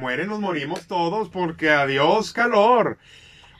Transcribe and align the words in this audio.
Mueren, 0.00 0.28
nos 0.28 0.40
morimos 0.40 0.86
todos 0.86 1.28
porque 1.28 1.68
adiós 1.68 2.32
calor. 2.32 2.96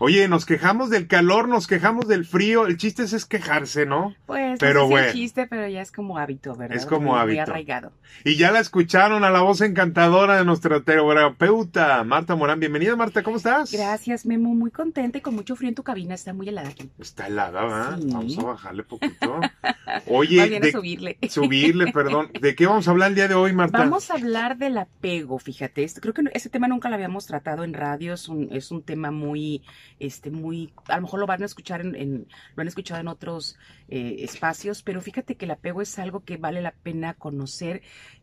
Oye, 0.02 0.28
nos 0.28 0.46
quejamos 0.46 0.88
del 0.88 1.06
calor, 1.08 1.46
nos 1.46 1.66
quejamos 1.66 2.08
del 2.08 2.24
frío. 2.24 2.66
El 2.66 2.78
chiste 2.78 3.02
es, 3.02 3.26
quejarse, 3.26 3.84
¿no? 3.84 4.14
Pues 4.24 4.58
pero 4.58 4.88
no 4.88 4.96
es 4.96 5.12
chiste, 5.12 5.46
pero 5.46 5.68
ya 5.68 5.82
es 5.82 5.92
como 5.92 6.16
hábito, 6.16 6.54
¿verdad? 6.54 6.74
Es 6.74 6.86
como 6.86 7.16
hábito. 7.16 7.32
Muy 7.32 7.38
arraigado. 7.38 7.92
Y 8.24 8.36
ya 8.36 8.50
la 8.50 8.60
escucharon 8.60 9.24
a 9.24 9.30
la 9.30 9.42
voz 9.42 9.60
encantadora 9.60 10.38
de 10.38 10.46
nuestra 10.46 10.80
terapeuta, 10.80 12.02
Marta 12.04 12.34
Morán. 12.34 12.60
Bienvenida, 12.60 12.96
Marta, 12.96 13.22
¿cómo 13.22 13.36
estás? 13.36 13.72
Gracias, 13.72 14.24
Memo. 14.24 14.54
Muy 14.54 14.70
contenta 14.70 15.18
y 15.18 15.20
con 15.20 15.34
mucho 15.34 15.54
frío 15.54 15.68
en 15.68 15.74
tu 15.74 15.82
cabina. 15.82 16.14
Está 16.14 16.32
muy 16.32 16.48
helada 16.48 16.70
aquí. 16.70 16.88
Está 16.98 17.26
helada, 17.26 17.62
¿verdad? 17.62 17.98
Vamos 18.02 18.38
a 18.38 18.42
bajarle 18.42 18.84
poquito. 18.84 19.38
Oye, 20.06 20.60
de, 20.60 20.72
subirle. 20.72 21.18
Subirle, 21.28 21.92
perdón. 21.92 22.30
¿De 22.40 22.54
qué 22.54 22.66
vamos 22.66 22.88
a 22.88 22.92
hablar 22.92 23.10
el 23.10 23.16
día 23.16 23.28
de 23.28 23.34
hoy, 23.34 23.52
Marta? 23.52 23.76
Vamos 23.76 24.10
a 24.10 24.14
hablar 24.14 24.56
del 24.56 24.78
apego, 24.78 25.38
fíjate. 25.38 25.86
Creo 26.00 26.14
que 26.14 26.22
ese 26.32 26.48
tema 26.48 26.68
nunca 26.68 26.88
lo 26.88 26.94
habíamos 26.94 27.26
tratado 27.26 27.64
en 27.64 27.74
radio. 27.74 28.14
Es 28.14 28.30
un, 28.30 28.48
es 28.50 28.70
un 28.70 28.82
tema 28.82 29.10
muy 29.10 29.62
este, 30.00 30.30
muy, 30.30 30.72
a 30.88 30.96
lo 30.96 31.02
mejor 31.02 31.20
lo 31.20 31.26
van 31.26 31.42
a 31.42 31.46
escuchar 31.46 31.82
en, 31.82 32.26
lo 32.56 32.60
han 32.60 32.68
escuchado 32.68 33.00
en 33.00 33.08
otros 33.08 33.56
eh, 33.88 34.16
espacios, 34.20 34.82
pero 34.82 35.00
fíjate 35.00 35.36
que 35.36 35.44
el 35.44 35.52
apego 35.52 35.82
es 35.82 35.98
algo 35.98 36.24
que 36.24 36.36
vale 36.36 36.62
la 36.62 36.72
pena 36.72 37.14
conocer 37.14 37.82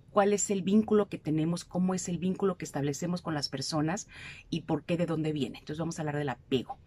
cuál 0.10 0.34
es 0.34 0.50
el 0.50 0.64
vínculo 0.64 1.10
que 1.10 1.18
tenemos, 1.18 1.64
cómo 1.64 1.94
es 1.94 2.10
el 2.10 2.18
vínculo 2.18 2.58
que 2.58 2.66
establecemos 2.66 3.22
con 3.22 3.34
las 3.34 3.50
personas 3.50 4.08
y 4.50 4.62
por 4.62 4.84
qué, 4.84 4.98
de 4.98 5.06
dónde 5.06 5.32
viene. 5.32 5.60
Entonces 5.60 5.80
vamos 5.80 6.00
a 6.00 6.02
hablar 6.02 6.18
del 6.18 6.30
apego. 6.30 6.80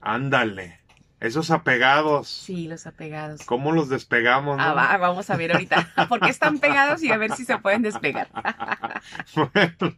Ándale. 0.00 0.80
Esos 1.18 1.50
apegados. 1.50 2.28
Sí, 2.28 2.68
los 2.68 2.86
apegados. 2.86 3.42
¿Cómo 3.46 3.72
los 3.72 3.88
despegamos? 3.88 4.58
Ah, 4.60 4.74
va, 4.74 4.96
vamos 4.98 5.30
a 5.30 5.36
ver 5.36 5.52
ahorita 5.52 5.88
por 6.08 6.20
qué 6.20 6.28
están 6.28 6.58
pegados 6.58 7.02
y 7.02 7.10
a 7.10 7.16
ver 7.16 7.32
si 7.32 7.44
se 7.46 7.56
pueden 7.58 7.82
despegar. 7.82 8.28
bueno, 9.34 9.96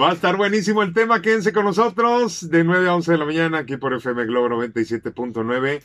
va 0.00 0.10
a 0.10 0.12
estar 0.14 0.36
buenísimo 0.36 0.82
el 0.82 0.92
tema. 0.92 1.22
Quédense 1.22 1.52
con 1.52 1.64
nosotros 1.64 2.48
de 2.50 2.64
9 2.64 2.88
a 2.88 2.94
11 2.94 3.12
de 3.12 3.18
la 3.18 3.24
mañana 3.24 3.58
aquí 3.58 3.76
por 3.76 3.94
FM 3.94 4.24
Globo 4.26 4.48
97.9. 4.48 5.82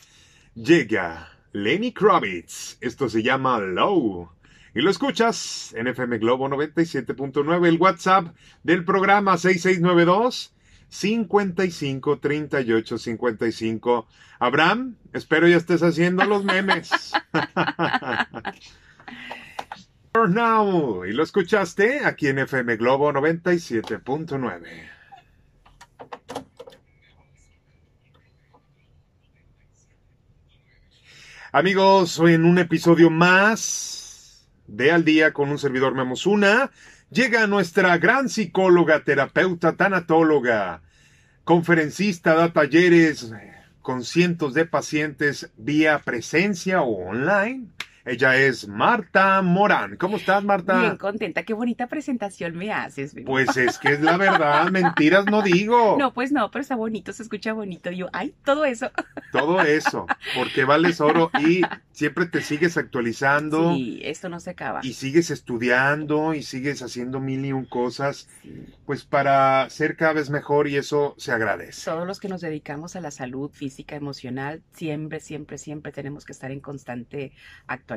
Llega 0.54 1.28
Lenny 1.52 1.92
Kravitz. 1.92 2.78
Esto 2.80 3.08
se 3.08 3.22
llama 3.22 3.58
Low. 3.60 4.30
Y 4.74 4.82
lo 4.82 4.90
escuchas 4.90 5.74
en 5.76 5.88
FM 5.88 6.18
Globo 6.18 6.48
97.9. 6.48 7.66
El 7.66 7.78
WhatsApp 7.78 8.34
del 8.62 8.84
programa 8.84 9.36
6692. 9.36 10.54
55 10.90 12.18
38 12.18 12.98
55. 12.98 14.08
Abraham, 14.40 14.96
espero 15.12 15.46
ya 15.46 15.56
estés 15.56 15.82
haciendo 15.82 16.24
los 16.24 16.44
memes. 16.44 16.90
Now, 20.12 21.04
y 21.04 21.12
lo 21.12 21.22
escuchaste 21.22 22.04
aquí 22.04 22.26
en 22.26 22.40
FM 22.40 22.76
Globo 22.76 23.12
97.9. 23.12 24.90
Amigos, 31.52 32.18
en 32.26 32.44
un 32.44 32.58
episodio 32.58 33.08
más 33.08 34.48
de 34.66 34.90
Al 34.90 35.04
Día 35.04 35.32
con 35.32 35.48
un 35.48 35.60
servidor 35.60 35.94
Memosuna, 35.94 36.72
llega 37.10 37.46
nuestra 37.46 37.96
gran 37.98 38.28
psicóloga, 38.28 39.04
terapeuta, 39.04 39.76
tanatóloga, 39.76 40.82
conferencista, 41.44 42.34
da 42.34 42.52
talleres 42.52 43.32
con 43.80 44.02
cientos 44.02 44.54
de 44.54 44.66
pacientes 44.66 45.50
vía 45.56 46.00
presencia 46.00 46.82
o 46.82 47.10
online. 47.10 47.68
Ella 48.04 48.36
es 48.36 48.66
Marta 48.66 49.42
Morán. 49.42 49.96
¿Cómo 49.96 50.16
estás, 50.16 50.42
Marta? 50.42 50.80
Bien 50.80 50.96
contenta. 50.96 51.42
Qué 51.42 51.52
bonita 51.52 51.86
presentación 51.86 52.56
me 52.56 52.72
haces. 52.72 53.14
Pues 53.26 53.56
es 53.56 53.78
que 53.78 53.92
es 53.92 54.00
la 54.00 54.16
verdad. 54.16 54.68
Mentiras 54.70 55.26
no 55.26 55.42
digo. 55.42 55.96
No, 55.98 56.14
pues 56.14 56.32
no, 56.32 56.50
pero 56.50 56.62
está 56.62 56.76
bonito, 56.76 57.12
se 57.12 57.22
escucha 57.22 57.52
bonito. 57.52 57.90
Yo, 57.90 58.08
ay, 58.12 58.34
todo 58.44 58.64
eso. 58.64 58.90
Todo 59.32 59.60
eso, 59.60 60.06
porque 60.34 60.64
vales 60.64 61.00
oro 61.00 61.30
y 61.38 61.62
siempre 61.92 62.26
te 62.26 62.42
sigues 62.42 62.76
actualizando. 62.76 63.74
Sí, 63.74 64.00
esto 64.02 64.28
no 64.28 64.40
se 64.40 64.50
acaba. 64.50 64.80
Y 64.82 64.94
sigues 64.94 65.30
estudiando 65.30 66.34
y 66.34 66.42
sigues 66.42 66.82
haciendo 66.82 67.20
mil 67.20 67.44
y 67.44 67.52
un 67.52 67.64
cosas, 67.64 68.28
pues 68.86 69.04
para 69.04 69.70
ser 69.70 69.96
cada 69.96 70.14
vez 70.14 70.30
mejor 70.30 70.66
y 70.66 70.76
eso 70.76 71.14
se 71.16 71.30
agradece. 71.30 71.84
Todos 71.84 72.08
los 72.08 72.18
que 72.18 72.28
nos 72.28 72.40
dedicamos 72.40 72.96
a 72.96 73.00
la 73.00 73.12
salud 73.12 73.50
física, 73.52 73.94
emocional, 73.94 74.62
siempre, 74.72 75.20
siempre, 75.20 75.58
siempre 75.58 75.92
tenemos 75.92 76.24
que 76.24 76.32
estar 76.32 76.50
en 76.50 76.60
constante 76.60 77.32
actualización. 77.68 77.89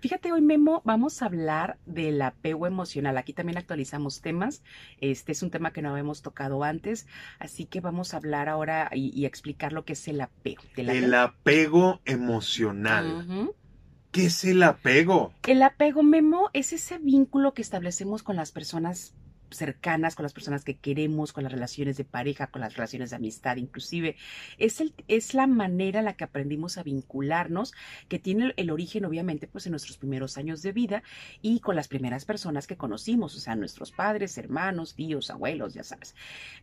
Fíjate, 0.00 0.32
hoy 0.32 0.40
Memo, 0.40 0.82
vamos 0.84 1.22
a 1.22 1.26
hablar 1.26 1.78
del 1.86 2.22
apego 2.22 2.66
emocional. 2.66 3.16
Aquí 3.18 3.32
también 3.32 3.58
actualizamos 3.58 4.20
temas. 4.20 4.62
Este 5.00 5.32
es 5.32 5.42
un 5.42 5.50
tema 5.50 5.72
que 5.72 5.82
no 5.82 5.90
habíamos 5.90 6.22
tocado 6.22 6.62
antes, 6.64 7.06
así 7.38 7.66
que 7.66 7.80
vamos 7.80 8.14
a 8.14 8.18
hablar 8.18 8.48
ahora 8.48 8.90
y, 8.92 9.24
explicar 9.26 9.72
lo 9.72 9.84
que 9.84 9.94
es 9.94 10.08
el 10.08 10.20
apego. 10.20 10.62
El 10.76 11.14
apego 11.14 12.00
emocional. 12.04 13.52
¿Qué 14.10 14.26
es 14.26 14.44
el 14.44 14.62
apego? 14.62 15.32
El 15.46 15.62
apego, 15.62 16.02
Memo, 16.02 16.50
es 16.52 16.72
ese 16.72 16.98
vínculo 16.98 17.54
que 17.54 17.62
establecemos 17.62 18.22
con 18.22 18.36
las 18.36 18.52
personas 18.52 19.14
cercanas, 19.54 20.14
con 20.14 20.24
las 20.24 20.32
personas 20.32 20.64
que 20.64 20.76
queremos, 20.76 21.32
con 21.32 21.44
las 21.44 21.52
relaciones 21.52 21.96
de 21.96 22.04
pareja, 22.04 22.48
con 22.48 22.60
las 22.60 22.74
relaciones 22.74 23.10
de 23.10 23.16
amistad, 23.16 23.56
inclusive. 23.56 24.16
Es, 24.58 24.80
el, 24.80 24.94
es 25.08 25.34
la 25.34 25.46
manera 25.46 26.00
en 26.00 26.06
la 26.06 26.14
que 26.14 26.24
aprendimos 26.24 26.78
a 26.78 26.82
vincularnos, 26.82 27.72
que 28.08 28.18
tiene 28.18 28.54
el 28.56 28.70
origen, 28.70 29.04
obviamente, 29.04 29.46
pues 29.46 29.66
en 29.66 29.72
nuestros 29.72 29.98
primeros 29.98 30.38
años 30.38 30.62
de 30.62 30.72
vida 30.72 31.02
y 31.40 31.60
con 31.60 31.76
las 31.76 31.88
primeras 31.88 32.24
personas 32.24 32.66
que 32.66 32.76
conocimos, 32.76 33.36
o 33.36 33.40
sea, 33.40 33.54
nuestros 33.56 33.92
padres, 33.92 34.36
hermanos, 34.38 34.94
tíos, 34.94 35.30
abuelos, 35.30 35.74
ya 35.74 35.84
sabes, 35.84 36.14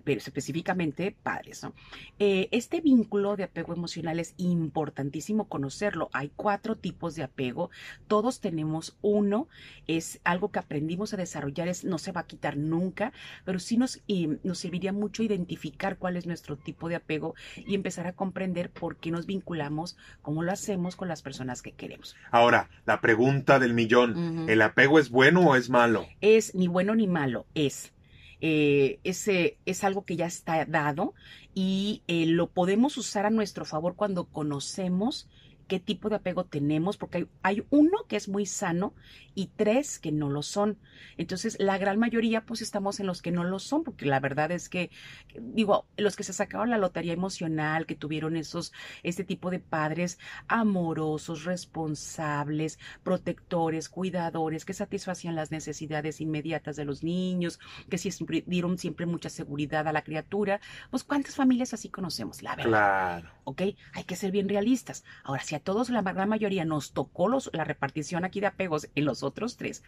pero 0.04 0.20
específicamente 0.20 1.16
padres, 1.24 1.64
¿no? 1.64 1.74
Eh, 2.20 2.50
este 2.52 2.82
vínculo 2.82 3.36
de 3.36 3.44
apego 3.44 3.74
emocional 3.74 4.20
es 4.20 4.34
importantísimo 4.38 5.48
conocerlo. 5.48 6.10
Hay 6.14 6.32
cuatro 6.36 6.76
tipos 6.76 7.16
de 7.16 7.24
apego, 7.24 7.70
todos 8.08 8.40
tenemos 8.40 8.98
uno, 9.02 9.48
es 9.88 10.20
algo 10.24 10.52
que 10.52 10.60
aprendimos 10.60 11.14
a 11.14 11.18
desarrollar, 11.18 11.68
es, 11.68 11.84
no 11.84 11.98
se 11.98 12.12
va 12.12 12.22
a 12.22 12.28
quitar 12.28 12.58
nunca 12.58 12.79
nunca, 12.80 13.12
pero 13.46 13.60
sí 13.60 13.78
nos, 13.78 14.02
nos 14.44 14.58
serviría 14.58 14.94
mucho 14.94 15.24
identificar 15.24 15.98
cuál 15.98 16.16
es 16.18 16.26
nuestro 16.26 16.56
tipo 16.56 16.90
de 16.90 16.96
apego 16.96 17.36
y 17.56 17.76
empezar 17.76 18.08
a 18.08 18.14
comprender 18.14 18.70
por 18.70 18.98
qué 18.98 19.12
nos 19.12 19.26
vinculamos, 19.26 19.98
cómo 20.22 20.44
lo 20.44 20.52
hacemos 20.52 20.96
con 20.96 21.08
las 21.08 21.22
personas 21.22 21.62
que 21.62 21.72
queremos. 21.74 22.16
Ahora, 22.32 22.70
la 22.86 23.02
pregunta 23.02 23.60
del 23.60 23.74
millón, 23.74 24.50
¿el 24.50 24.62
apego 24.62 25.00
es 25.00 25.10
bueno 25.10 25.42
o 25.42 25.56
es 25.56 25.70
malo? 25.70 26.08
Es 26.22 26.56
ni 26.56 26.68
bueno 26.68 26.96
ni 26.96 27.08
malo, 27.08 27.46
es. 27.54 27.92
Eh, 28.42 29.00
ese 29.04 29.58
es 29.66 29.84
algo 29.84 30.06
que 30.06 30.16
ya 30.16 30.26
está 30.26 30.64
dado 30.66 31.14
y 31.54 32.04
eh, 32.08 32.26
lo 32.26 32.48
podemos 32.48 32.96
usar 32.98 33.26
a 33.26 33.30
nuestro 33.30 33.66
favor 33.66 33.96
cuando 33.96 34.26
conocemos 34.26 35.28
qué 35.70 35.80
tipo 35.80 36.10
de 36.10 36.16
apego 36.16 36.46
tenemos, 36.46 36.98
porque 36.98 37.28
hay, 37.44 37.64
uno 37.70 38.06
que 38.08 38.18
es 38.18 38.28
muy 38.28 38.46
sano 38.46 38.94
y 39.36 39.52
tres 39.56 40.00
que 40.00 40.12
no 40.12 40.30
lo 40.30 40.42
son. 40.42 40.80
Entonces, 41.16 41.58
la 41.60 41.78
gran 41.78 42.00
mayoría, 42.00 42.46
pues 42.46 42.62
estamos 42.62 43.00
en 43.00 43.06
los 43.06 43.22
que 43.22 43.32
no 43.32 43.44
lo 43.44 43.60
son, 43.60 43.84
porque 43.84 44.06
la 44.06 44.20
verdad 44.20 44.52
es 44.52 44.68
que, 44.68 44.90
digo, 45.40 45.86
los 45.96 46.16
que 46.16 46.24
se 46.24 46.34
sacaron 46.34 46.72
la 46.72 46.80
lotería 46.80 47.14
emocional, 47.14 47.86
que 47.86 47.96
tuvieron 47.96 48.36
esos, 48.36 48.74
este 49.04 49.24
tipo 49.24 49.52
de 49.52 49.60
padres 49.60 50.18
amorosos, 50.48 51.46
responsables, 51.46 52.80
protectores, 53.04 53.90
cuidadores, 53.90 54.66
que 54.66 54.74
satisfacían 54.74 55.36
las 55.36 55.52
necesidades 55.52 56.20
inmediatas 56.20 56.76
de 56.76 56.86
los 56.86 57.04
niños, 57.04 57.60
que 57.90 58.00
siempre 58.00 58.44
dieron 58.48 58.80
siempre 58.80 59.06
mucha 59.06 59.30
seguridad 59.30 59.88
a 59.88 59.94
la 59.94 60.04
criatura, 60.04 60.62
pues 60.90 61.04
cuántas 61.04 61.36
familias 61.36 61.76
así 61.76 61.90
conocemos, 61.90 62.42
la 62.42 62.56
verdad. 62.56 62.70
Claro. 62.70 63.30
¿Ok? 63.44 63.62
Hay 63.94 64.04
que 64.06 64.16
ser 64.16 64.32
bien 64.32 64.50
realistas. 64.50 65.04
Ahora, 65.24 65.44
si 65.44 65.59
todos, 65.60 65.90
la 65.90 66.02
gran 66.02 66.30
mayoría, 66.30 66.66
nos 66.66 66.94
tocó 66.94 67.28
los, 67.28 67.50
la 67.54 67.64
repartición 67.64 68.26
aquí 68.26 68.40
de 68.40 68.48
apegos 68.48 68.90
en 68.96 69.06
los 69.06 69.24
otros 69.24 69.58
tres, 69.58 69.84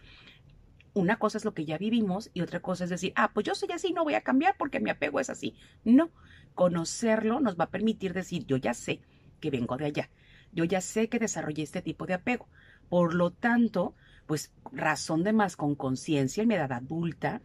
una 0.94 1.18
cosa 1.18 1.38
es 1.38 1.44
lo 1.44 1.54
que 1.54 1.64
ya 1.64 1.78
vivimos 1.78 2.30
y 2.34 2.42
otra 2.42 2.60
cosa 2.60 2.84
es 2.84 2.90
decir, 2.90 3.12
ah, 3.16 3.32
pues 3.32 3.46
yo 3.46 3.54
soy 3.54 3.70
así, 3.72 3.92
no 3.92 4.04
voy 4.04 4.14
a 4.14 4.20
cambiar 4.20 4.56
porque 4.58 4.80
mi 4.80 4.90
apego 4.90 5.20
es 5.20 5.30
así. 5.30 5.54
No, 5.84 6.10
conocerlo 6.54 7.40
nos 7.40 7.58
va 7.58 7.64
a 7.64 7.70
permitir 7.70 8.12
decir, 8.12 8.44
yo 8.46 8.56
ya 8.56 8.74
sé 8.74 9.00
que 9.40 9.50
vengo 9.50 9.76
de 9.76 9.86
allá, 9.86 10.10
yo 10.52 10.64
ya 10.64 10.80
sé 10.80 11.08
que 11.08 11.18
desarrollé 11.18 11.62
este 11.62 11.82
tipo 11.82 12.06
de 12.06 12.14
apego. 12.14 12.48
Por 12.88 13.14
lo 13.14 13.30
tanto, 13.30 13.94
pues 14.26 14.52
razón 14.70 15.24
de 15.24 15.32
más 15.32 15.56
con 15.56 15.74
conciencia 15.74 16.42
en 16.42 16.48
mi 16.48 16.54
edad 16.54 16.72
adulta, 16.72 17.40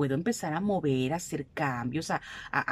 puedo 0.00 0.14
empezar 0.14 0.54
a 0.54 0.60
mover, 0.60 1.12
a 1.12 1.16
hacer 1.16 1.48
cambios, 1.52 2.10
a, 2.10 2.22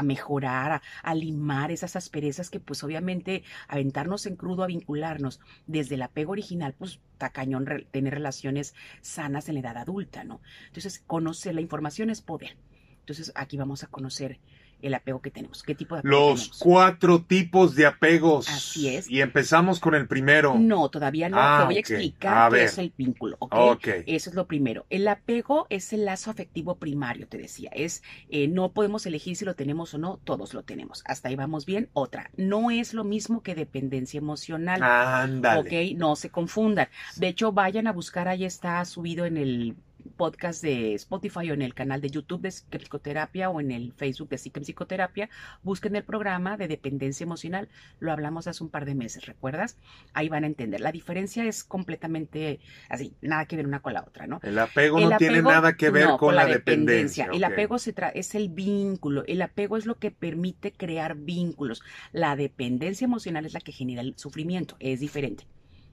mejorar, 0.03 0.81
a, 1.03 1.15
limar 1.15 1.71
esas 1.71 1.95
asperezas 1.95 2.49
que 2.49 2.59
pues 2.59 2.83
obviamente 2.83 3.45
aventarnos 3.69 4.25
en 4.25 4.35
crudo 4.35 4.63
a 4.63 4.67
vincularnos 4.67 5.39
desde 5.67 5.97
el 5.97 6.03
apego 6.05 6.33
original, 6.33 6.75
pues 6.79 7.01
está 7.13 7.29
cañón 7.29 7.67
tener 7.91 8.15
relaciones 8.15 8.75
sanas 9.03 9.47
en 9.51 9.57
la 9.57 9.61
edad 9.61 9.77
adulta, 9.77 10.25
¿no? 10.25 10.41
Entonces, 10.69 11.05
conocer 11.07 11.55
la 11.55 11.61
información 11.61 12.09
es 12.09 12.23
poder. 12.23 12.57
Entonces, 13.01 13.31
aquí 13.35 13.59
vamos 13.59 13.85
a 13.85 13.89
conocer 13.89 14.41
el 14.83 14.95
apego 14.95 15.21
que 15.21 15.31
tenemos. 15.31 15.63
¿Qué 15.63 15.75
tipo 15.75 15.95
de 15.95 16.01
apego 16.01 16.15
Los 16.31 16.41
tenemos? 16.41 16.59
cuatro 16.61 17.23
tipos 17.23 17.75
de 17.75 17.87
apegos. 17.87 18.49
Así 18.49 18.89
es. 18.89 19.11
Y 19.11 19.21
empezamos 19.21 19.81
con 19.81 19.95
el 19.95 20.07
primero. 20.07 20.55
No, 20.59 20.89
todavía 20.89 21.29
no. 21.29 21.37
Ah, 21.39 21.59
Te 21.61 21.67
voy 21.67 21.77
a 21.77 21.81
explicar 21.81 22.39
A 22.39 22.49
qué 22.49 22.55
ver. 22.57 22.65
es 22.67 22.79
el 22.79 22.93
vínculo. 22.97 23.37
¿ok? 23.41 23.55
Ok. 23.55 23.89
Eso 24.07 24.31
es 24.31 24.37
lo 24.37 24.47
primero. 24.47 24.87
El 24.91 25.07
apego 25.09 25.67
es 25.71 25.93
el 25.93 26.05
lazo 26.05 26.31
afectivo 26.31 26.77
primario, 26.77 27.27
te 27.29 27.39
decía. 27.39 27.71
Es 27.73 28.03
eh, 28.31 28.49
no 28.49 28.73
podemos 28.73 29.05
elegir 29.07 29.37
si 29.37 29.45
lo 29.45 29.55
tenemos 29.55 29.95
o 29.95 29.99
no, 29.99 30.21
todos 30.25 30.55
lo 30.55 30.63
tenemos. 30.63 31.03
Hasta 31.07 31.29
ahí 31.29 31.37
vamos 31.37 31.67
bien. 31.67 31.89
Otra, 31.93 32.31
no 32.37 32.71
es 32.71 32.95
lo 32.95 33.05
mismo 33.05 33.43
que 33.43 33.55
dependencia 33.55 34.19
emocional. 34.19 34.83
Ándale. 34.83 35.61
Ok, 35.93 35.97
no 35.97 36.17
se 36.17 36.31
confundan. 36.31 36.89
De 37.17 37.29
hecho, 37.29 37.53
vayan 37.53 37.87
a 37.87 37.93
buscar, 37.93 38.29
ahí 38.29 38.45
está 38.45 38.85
subido 38.85 39.25
en 39.27 39.37
el 39.37 39.75
podcast 40.17 40.63
de 40.63 40.95
Spotify 40.95 41.51
o 41.51 41.55
en 41.55 41.63
el 41.63 41.75
canal 41.75 42.01
de 42.01 42.11
YouTube 42.11 42.43
de 42.43 42.51
Psicoterapia 42.51 43.51
o 43.51 43.61
en 43.61 43.71
el 43.71 43.93
Facebook 43.93 44.29
de 44.29 44.39
Psicoterapia. 44.39 45.31
Busquen 45.63 45.97
el 45.97 46.05
programa 46.05 46.57
de 46.57 46.69
dependencia 46.69 47.25
emocional. 47.25 47.69
Lo 48.01 48.13
hablamos 48.13 48.47
hace 48.47 48.63
un 48.63 48.71
par 48.71 48.85
de 48.85 48.95
meses, 48.95 49.27
¿recuerdas? 49.27 49.77
Ahí 50.15 50.29
van 50.29 50.45
a 50.45 50.47
entender. 50.47 50.81
La 50.81 50.93
diferencia 50.93 51.45
es 51.45 51.65
completamente 51.65 52.61
así, 52.89 53.15
nada 53.21 53.47
que 53.47 53.57
ver 53.57 53.67
una 53.67 53.81
con 53.81 53.93
la 53.93 54.03
otra, 54.03 54.27
¿no? 54.27 54.41
El 54.43 54.59
apego 54.59 54.99
El 54.99 55.11
no 55.11 55.17
tiene 55.19 55.43
nada 55.43 55.75
que 55.77 55.91
ver 55.91 56.07
no, 56.07 56.19
con, 56.19 56.35
la, 56.35 56.47
dependencia. 56.47 57.29
El 57.33 57.45
apego 57.45 57.79
se 57.79 57.95
tra- 57.95 58.13
es 58.15 58.35
el 58.35 58.49
vínculo. 58.49 59.25
El 59.27 59.43
apego 59.43 59.77
es 59.77 59.87
lo 59.87 59.99
que 59.99 60.11
permite 60.11 60.73
crear 60.73 61.17
vínculos. 61.17 61.83
La 62.13 62.37
dependencia 62.37 63.05
emocional 63.05 63.47
es 63.47 63.55
la 63.55 63.61
que 63.61 63.73
genera 63.73 64.03
el 64.03 64.15
sufrimiento. 64.17 64.77
Es 64.81 65.01
diferente. 65.01 65.45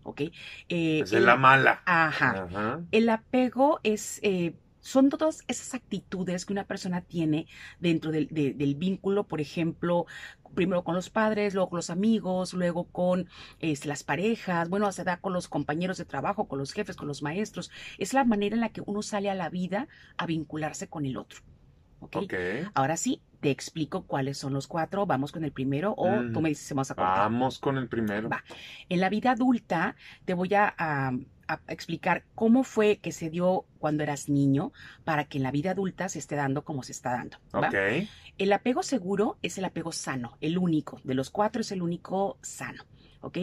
¿Ok? 0.07 0.21
Eh, 0.69 0.99
es 1.03 1.11
el- 1.13 1.25
la 1.25 1.35
mala. 1.35 1.81
Ajá. 1.85 2.43
Ajá. 2.45 2.81
El 2.91 3.09
apego 3.09 3.79
es, 3.83 4.19
eh, 4.21 4.55
son 4.81 5.09
todas 5.09 5.43
esas 5.47 5.73
actitudes 5.73 6.45
que 6.45 6.53
una 6.53 6.65
persona 6.65 7.01
tiene 7.01 7.47
dentro 7.79 8.11
del, 8.11 8.27
de- 8.29 8.53
del 8.53 8.75
vínculo, 8.75 9.23
por 9.23 9.41
ejemplo, 9.41 10.05
primero 10.53 10.83
con 10.83 10.93
los 10.93 11.09
padres, 11.09 11.55
luego 11.55 11.69
con 11.71 11.77
los 11.77 11.89
amigos, 11.89 12.53
luego 12.53 12.83
con 12.85 13.27
este, 13.59 13.87
las 13.87 14.03
parejas, 14.03 14.69
bueno, 14.69 14.91
se 14.91 15.03
da 15.03 15.17
con 15.17 15.33
los 15.33 15.47
compañeros 15.47 15.97
de 15.97 16.05
trabajo, 16.05 16.47
con 16.47 16.59
los 16.59 16.71
jefes, 16.71 16.95
con 16.95 17.07
los 17.07 17.23
maestros. 17.23 17.71
Es 17.97 18.13
la 18.13 18.23
manera 18.25 18.53
en 18.55 18.61
la 18.61 18.69
que 18.69 18.81
uno 18.85 19.01
sale 19.01 19.31
a 19.31 19.35
la 19.35 19.49
vida 19.49 19.87
a 20.17 20.27
vincularse 20.27 20.87
con 20.87 21.07
el 21.07 21.17
otro. 21.17 21.39
Ahora 22.75 22.95
sí, 22.95 23.21
te 23.45 23.51
explico 23.51 24.07
cuáles 24.07 24.39
son 24.39 24.53
los 24.53 24.65
cuatro. 24.65 25.05
Vamos 25.05 25.31
con 25.31 25.43
el 25.43 25.51
primero 25.51 25.91
o 25.91 26.09
Mm. 26.09 26.33
tú 26.33 26.41
me 26.41 26.49
dices 26.49 26.67
vamos 26.71 26.89
a 26.89 26.95
cortar. 26.95 27.17
Vamos 27.19 27.59
con 27.59 27.77
el 27.77 27.87
primero. 27.87 28.27
Va. 28.27 28.43
En 28.89 28.99
la 28.99 29.07
vida 29.07 29.29
adulta 29.33 29.95
te 30.25 30.33
voy 30.33 30.51
a, 30.55 30.73
a- 30.75 31.13
a 31.47 31.59
explicar 31.67 32.23
cómo 32.33 32.63
fue 32.63 32.97
que 32.97 33.11
se 33.11 33.29
dio 33.29 33.65
cuando 33.77 34.01
eras 34.01 34.29
niño 34.29 34.71
para 35.03 35.25
que 35.25 35.37
en 35.37 35.43
la 35.43 35.51
vida 35.51 35.69
adulta 35.71 36.09
se 36.09 36.17
esté 36.17 36.35
dando 36.35 36.63
como 36.63 36.81
se 36.81 36.91
está 36.91 37.11
dando. 37.11 37.37
¿va? 37.53 37.67
Ok. 37.67 38.07
El 38.39 38.51
apego 38.51 38.81
seguro 38.81 39.37
es 39.43 39.59
el 39.59 39.65
apego 39.65 39.91
sano, 39.91 40.37
el 40.41 40.57
único. 40.57 40.99
De 41.03 41.13
los 41.13 41.29
cuatro 41.29 41.61
es 41.61 41.71
el 41.71 41.83
único 41.83 42.39
sano. 42.41 42.83
¿Ok? 43.25 43.37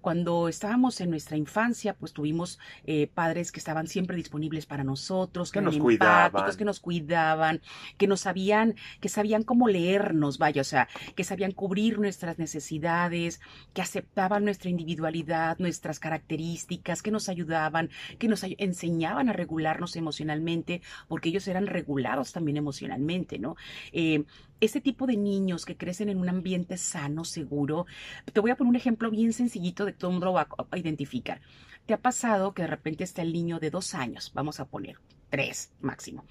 Cuando 0.00 0.48
estábamos 0.48 1.00
en 1.00 1.10
nuestra 1.10 1.36
infancia, 1.36 1.94
pues 1.94 2.12
tuvimos 2.12 2.58
eh, 2.84 3.08
padres 3.12 3.52
que 3.52 3.58
estaban 3.58 3.86
siempre 3.86 4.16
disponibles 4.16 4.66
para 4.66 4.84
nosotros, 4.84 5.50
Que 5.50 5.60
nos 5.60 5.76
cuidaban. 5.78 6.44
que 6.56 6.64
nos 6.64 6.80
cuidaban, 6.80 7.60
que 7.98 8.06
nos 8.06 8.20
sabían, 8.20 8.74
que 9.00 9.08
sabían 9.08 9.42
cómo 9.42 9.68
leernos, 9.68 10.38
vaya, 10.38 10.60
o 10.60 10.64
sea, 10.64 10.88
que 11.14 11.24
sabían 11.24 11.52
cubrir 11.52 11.98
nuestras 11.98 12.38
necesidades, 12.38 13.40
que 13.72 13.82
aceptaban 13.82 14.44
nuestra 14.44 14.70
individualidad, 14.70 15.58
nuestras 15.58 15.98
características, 15.98 17.02
que 17.02 17.10
nos 17.10 17.28
ayudaban, 17.28 17.90
que 18.18 18.28
nos 18.28 18.44
ay- 18.44 18.56
enseñaban 18.58 19.28
a 19.28 19.32
regularnos 19.32 19.96
emocionalmente, 19.96 20.82
porque 21.08 21.28
ellos 21.30 21.48
eran 21.48 21.66
regulados 21.66 22.32
también 22.32 22.56
emocionalmente, 22.56 23.38
¿no? 23.38 23.56
Eh, 23.92 24.24
ese 24.64 24.80
tipo 24.80 25.06
de 25.06 25.16
niños 25.16 25.64
que 25.64 25.76
crecen 25.76 26.08
en 26.08 26.18
un 26.18 26.28
ambiente 26.28 26.76
sano, 26.76 27.24
seguro, 27.24 27.86
te 28.32 28.40
voy 28.40 28.50
a 28.50 28.56
poner 28.56 28.70
un 28.70 28.76
ejemplo 28.76 29.10
bien 29.10 29.32
sencillito 29.32 29.84
de 29.84 29.92
todo 29.92 30.10
el 30.10 30.14
mundo 30.14 30.32
va 30.32 30.48
a- 30.70 30.78
identificar. 30.78 31.40
¿Te 31.86 31.94
ha 31.94 32.00
pasado 32.00 32.54
que 32.54 32.62
de 32.62 32.68
repente 32.68 33.04
está 33.04 33.22
el 33.22 33.32
niño 33.32 33.60
de 33.60 33.70
dos 33.70 33.94
años, 33.94 34.32
vamos 34.34 34.60
a 34.60 34.64
poner 34.66 34.98
tres 35.30 35.72
máximo, 35.80 36.24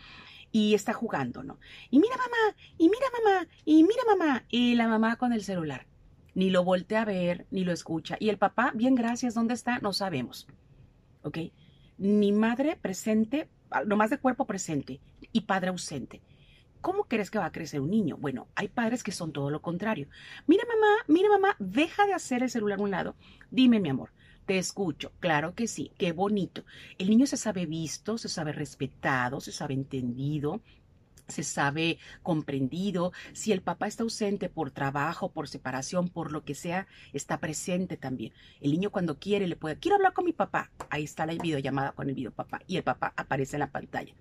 y 0.51 0.73
está 0.73 0.93
jugando, 0.93 1.43
¿no? 1.43 1.59
Y 1.89 1.99
mira 1.99 2.15
mamá, 2.17 2.55
y 2.77 2.89
mira 2.89 3.07
mamá, 3.23 3.47
y 3.65 3.83
mira 3.83 4.03
mamá, 4.07 4.43
y 4.49 4.75
la 4.75 4.87
mamá 4.87 5.15
con 5.17 5.33
el 5.33 5.43
celular. 5.43 5.85
Ni 6.35 6.49
lo 6.49 6.63
voltea 6.63 7.03
a 7.03 7.05
ver, 7.05 7.45
ni 7.51 7.63
lo 7.63 7.71
escucha. 7.71 8.17
Y 8.19 8.29
el 8.29 8.37
papá, 8.37 8.71
bien 8.73 8.95
gracias, 8.95 9.35
¿dónde 9.35 9.53
está? 9.53 9.79
No 9.79 9.93
sabemos. 9.93 10.47
¿Ok? 11.21 11.37
Ni 11.97 12.31
madre 12.31 12.75
presente, 12.75 13.47
nomás 13.85 14.09
de 14.09 14.17
cuerpo 14.17 14.45
presente, 14.45 14.99
y 15.31 15.41
padre 15.41 15.69
ausente. 15.69 16.21
¿Cómo 16.83 17.05
crees 17.05 17.31
que 17.31 17.39
va 17.39 17.45
a 17.45 17.51
crecer 17.53 17.79
un 17.79 17.91
niño? 17.91 18.17
Bueno, 18.17 18.49
hay 18.55 18.67
padres 18.67 19.03
que 19.03 19.13
son 19.13 19.31
todo 19.31 19.49
lo 19.49 19.61
contrario. 19.61 20.09
Mira 20.47 20.65
mamá, 20.67 20.97
mira 21.07 21.29
mamá, 21.29 21.55
deja 21.57 22.05
de 22.05 22.13
hacer 22.13 22.43
el 22.43 22.49
celular 22.49 22.77
a 22.77 22.81
un 22.83 22.91
lado. 22.91 23.15
Dime 23.49 23.79
mi 23.79 23.87
amor, 23.87 24.09
te 24.45 24.57
escucho. 24.57 25.13
Claro 25.21 25.55
que 25.55 25.67
sí, 25.67 25.93
qué 25.97 26.11
bonito. 26.11 26.65
El 26.97 27.09
niño 27.09 27.25
se 27.25 27.37
sabe 27.37 27.67
visto, 27.67 28.17
se 28.17 28.27
sabe 28.27 28.51
respetado, 28.51 29.39
se 29.39 29.53
sabe 29.53 29.75
entendido, 29.75 30.59
se 31.29 31.43
sabe 31.43 31.99
comprendido. 32.21 33.13
Si 33.31 33.53
el 33.53 33.61
papá 33.61 33.87
está 33.87 34.03
ausente 34.03 34.49
por 34.49 34.71
trabajo, 34.71 35.31
por 35.31 35.47
separación, 35.47 36.09
por 36.09 36.33
lo 36.33 36.43
que 36.43 36.53
sea, 36.53 36.87
está 37.13 37.39
presente 37.39 37.95
también. 37.95 38.33
El 38.59 38.71
niño 38.71 38.89
cuando 38.89 39.17
quiere 39.19 39.47
le 39.47 39.55
puede, 39.55 39.77
quiero 39.79 39.95
hablar 39.95 40.11
con 40.11 40.25
mi 40.25 40.33
papá. 40.33 40.69
Ahí 40.89 41.05
está 41.05 41.25
la 41.25 41.33
videollamada 41.33 41.93
con 41.93 42.09
el 42.09 42.15
videopapá 42.15 42.59
y 42.67 42.75
el 42.75 42.83
papá 42.83 43.13
aparece 43.15 43.55
en 43.55 43.61
la 43.61 43.71
pantalla. 43.71 44.13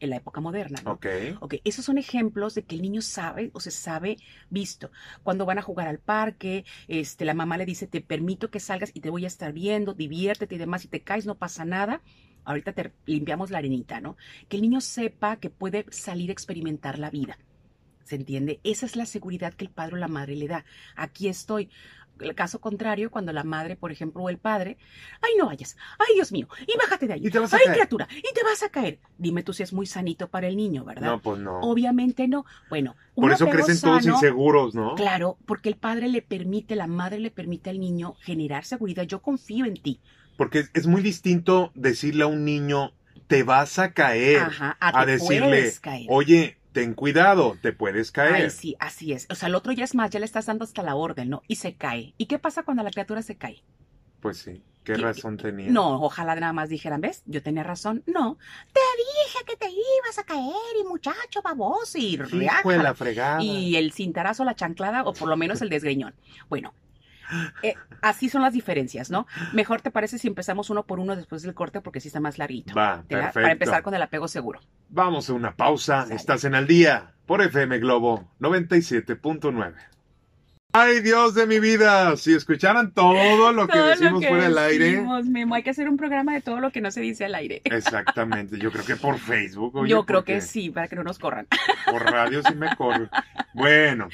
En 0.00 0.10
la 0.10 0.16
época 0.16 0.40
moderna, 0.40 0.80
¿no? 0.84 0.92
Ok. 0.92 1.06
Ok, 1.40 1.54
esos 1.64 1.84
son 1.84 1.98
ejemplos 1.98 2.54
de 2.54 2.64
que 2.64 2.74
el 2.74 2.82
niño 2.82 3.00
sabe 3.00 3.50
o 3.54 3.60
se 3.60 3.70
sabe 3.70 4.16
visto. 4.50 4.90
Cuando 5.22 5.46
van 5.46 5.58
a 5.58 5.62
jugar 5.62 5.88
al 5.88 5.98
parque, 5.98 6.64
este, 6.88 7.24
la 7.24 7.34
mamá 7.34 7.56
le 7.56 7.66
dice, 7.66 7.86
te 7.86 8.00
permito 8.00 8.50
que 8.50 8.60
salgas 8.60 8.90
y 8.92 9.00
te 9.00 9.10
voy 9.10 9.24
a 9.24 9.28
estar 9.28 9.52
viendo, 9.52 9.94
diviértete 9.94 10.54
y 10.54 10.58
demás, 10.58 10.82
si 10.82 10.88
te 10.88 11.02
caes 11.02 11.26
no 11.26 11.36
pasa 11.36 11.64
nada. 11.64 12.02
Ahorita 12.44 12.72
te 12.72 12.92
limpiamos 13.06 13.50
la 13.50 13.58
arenita, 13.58 14.00
¿no? 14.00 14.16
Que 14.48 14.56
el 14.56 14.62
niño 14.62 14.80
sepa 14.80 15.36
que 15.36 15.48
puede 15.50 15.86
salir 15.90 16.30
a 16.30 16.32
experimentar 16.32 16.98
la 16.98 17.10
vida. 17.10 17.38
¿Se 18.04 18.16
entiende? 18.16 18.60
Esa 18.64 18.86
es 18.86 18.96
la 18.96 19.06
seguridad 19.06 19.54
que 19.54 19.64
el 19.64 19.70
padre 19.70 19.94
o 19.94 19.98
la 19.98 20.08
madre 20.08 20.36
le 20.36 20.46
da. 20.48 20.64
Aquí 20.96 21.28
estoy. 21.28 21.70
El 22.20 22.36
caso 22.36 22.60
contrario, 22.60 23.10
cuando 23.10 23.32
la 23.32 23.42
madre, 23.42 23.74
por 23.74 23.90
ejemplo, 23.90 24.22
o 24.22 24.28
el 24.28 24.38
padre, 24.38 24.76
ay, 25.20 25.32
no 25.36 25.46
vayas, 25.46 25.76
ay, 25.98 26.14
Dios 26.14 26.30
mío, 26.30 26.46
y 26.60 26.78
bájate 26.78 27.08
de 27.08 27.14
ahí, 27.14 27.26
Y 27.26 27.28
te 27.30 27.40
vas 27.40 27.52
a 27.52 27.56
ay, 27.56 27.62
caer. 27.64 27.74
criatura, 27.76 28.06
y 28.16 28.32
te 28.32 28.44
vas 28.44 28.62
a 28.62 28.68
caer. 28.68 29.00
Dime 29.18 29.42
tú 29.42 29.52
si 29.52 29.64
es 29.64 29.72
muy 29.72 29.86
sanito 29.86 30.28
para 30.28 30.46
el 30.46 30.56
niño, 30.56 30.84
¿verdad? 30.84 31.08
No, 31.08 31.20
pues 31.20 31.40
no. 31.40 31.58
Obviamente 31.58 32.28
no. 32.28 32.44
Bueno, 32.70 32.94
Por 33.16 33.32
eso 33.32 33.48
crecen 33.50 33.80
todos 33.80 34.06
inseguros, 34.06 34.76
¿no? 34.76 34.94
Claro, 34.94 35.38
porque 35.44 35.68
el 35.68 35.74
padre 35.76 36.08
le 36.08 36.22
permite, 36.22 36.76
la 36.76 36.86
madre 36.86 37.18
le 37.18 37.32
permite 37.32 37.70
al 37.70 37.80
niño 37.80 38.14
generar 38.20 38.64
seguridad. 38.64 39.02
Yo 39.02 39.20
confío 39.20 39.64
en 39.64 39.74
ti. 39.74 40.00
Porque 40.36 40.66
es- 40.72 40.86
muy 40.86 41.02
distinto 41.02 41.72
decirle 41.74 42.22
a 42.22 42.26
un 42.28 42.44
niño, 42.44 42.92
te 43.26 43.42
vas 43.42 43.80
a 43.80 43.92
caer, 43.92 44.38
Ajá, 44.38 44.76
a, 44.78 45.00
a 45.00 45.06
decirle, 45.06 45.72
caer. 45.80 46.06
oye, 46.10 46.58
ten 46.74 46.92
cuidado, 46.92 47.56
te 47.62 47.72
puedes 47.72 48.10
caer. 48.10 48.34
Ay, 48.34 48.50
sí, 48.50 48.76
así 48.80 49.12
es. 49.12 49.26
O 49.30 49.34
sea, 49.36 49.48
el 49.48 49.54
otro 49.54 49.72
ya 49.72 49.84
es 49.84 49.94
más, 49.94 50.10
ya 50.10 50.18
le 50.18 50.26
estás 50.26 50.44
dando 50.46 50.64
hasta 50.64 50.82
la 50.82 50.96
orden, 50.96 51.30
¿no? 51.30 51.42
Y 51.48 51.56
se 51.56 51.76
cae. 51.76 52.12
¿Y 52.18 52.26
qué 52.26 52.38
pasa 52.38 52.64
cuando 52.64 52.82
la 52.82 52.90
criatura 52.90 53.22
se 53.22 53.36
cae? 53.36 53.62
Pues 54.20 54.38
sí, 54.38 54.62
qué 54.82 54.94
¿Qué- 54.94 55.02
razón 55.02 55.36
tenía. 55.36 55.70
No, 55.70 56.02
ojalá 56.02 56.34
nada 56.34 56.52
más 56.52 56.68
dijeran, 56.68 57.00
¿ves? 57.00 57.22
Yo 57.26 57.42
tenía 57.42 57.62
razón. 57.62 58.02
No, 58.06 58.38
te 58.72 58.80
dije 58.98 59.44
que 59.46 59.56
te 59.56 59.68
ibas 59.70 60.18
a 60.18 60.24
caer 60.24 60.76
y 60.80 60.84
muchacho 60.88 61.40
baboso 61.42 61.96
y 61.96 62.16
riájala. 62.16 62.82
la 62.82 62.94
fregada. 62.94 63.42
y 63.42 63.76
el 63.76 63.92
cintarazo, 63.92 64.44
la 64.44 64.56
chanclada 64.56 65.04
o 65.04 65.12
por 65.14 65.28
lo 65.28 65.36
menos 65.36 65.62
el 65.62 65.68
desgreñón. 65.68 66.14
Bueno, 66.48 66.74
eh, 67.62 67.74
así 68.02 68.28
son 68.28 68.42
las 68.42 68.52
diferencias, 68.52 69.10
¿no? 69.10 69.26
Mejor 69.52 69.80
te 69.80 69.90
parece 69.90 70.18
si 70.18 70.28
empezamos 70.28 70.70
uno 70.70 70.84
por 70.84 71.00
uno 71.00 71.16
después 71.16 71.42
del 71.42 71.54
corte 71.54 71.80
porque 71.80 72.00
sí 72.00 72.08
está 72.08 72.20
más 72.20 72.38
larguito. 72.38 72.74
Va, 72.74 73.04
perfecto. 73.06 73.40
Para 73.40 73.52
empezar 73.52 73.82
con 73.82 73.94
el 73.94 74.02
apego 74.02 74.28
seguro. 74.28 74.60
Vamos 74.88 75.28
a 75.30 75.34
una 75.34 75.54
pausa. 75.54 76.02
Sale. 76.02 76.14
Estás 76.14 76.44
en 76.44 76.54
al 76.54 76.66
día 76.66 77.14
por 77.26 77.42
FM 77.42 77.78
Globo 77.78 78.30
97.9. 78.40 79.74
Ay, 80.76 81.02
Dios 81.02 81.36
de 81.36 81.46
mi 81.46 81.60
vida. 81.60 82.16
Si 82.16 82.34
escucharan 82.34 82.90
todo 82.90 83.52
lo 83.52 83.68
que 83.68 83.74
Todo 83.74 83.82
lo 83.84 83.90
decimos 83.90 84.20
que 84.20 84.26
fuera 84.26 84.42
del 84.42 84.58
aire. 84.58 85.06
Memo, 85.22 85.54
hay 85.54 85.62
que 85.62 85.70
hacer 85.70 85.88
un 85.88 85.96
programa 85.96 86.34
de 86.34 86.40
todo 86.40 86.58
lo 86.58 86.72
que 86.72 86.80
no 86.80 86.90
se 86.90 87.00
dice 87.00 87.26
al 87.26 87.36
aire. 87.36 87.62
Exactamente. 87.62 88.58
Yo 88.58 88.72
creo 88.72 88.84
que 88.84 88.96
por 88.96 89.20
Facebook. 89.20 89.76
oye, 89.76 89.90
Yo 89.90 90.04
creo 90.04 90.24
que 90.24 90.40
sí, 90.40 90.70
para 90.70 90.88
que 90.88 90.96
no 90.96 91.04
nos 91.04 91.20
corran. 91.20 91.46
Por 91.88 92.02
radio 92.02 92.42
sí 92.42 92.56
me 92.56 92.74
corro. 92.74 93.08
Bueno, 93.54 94.08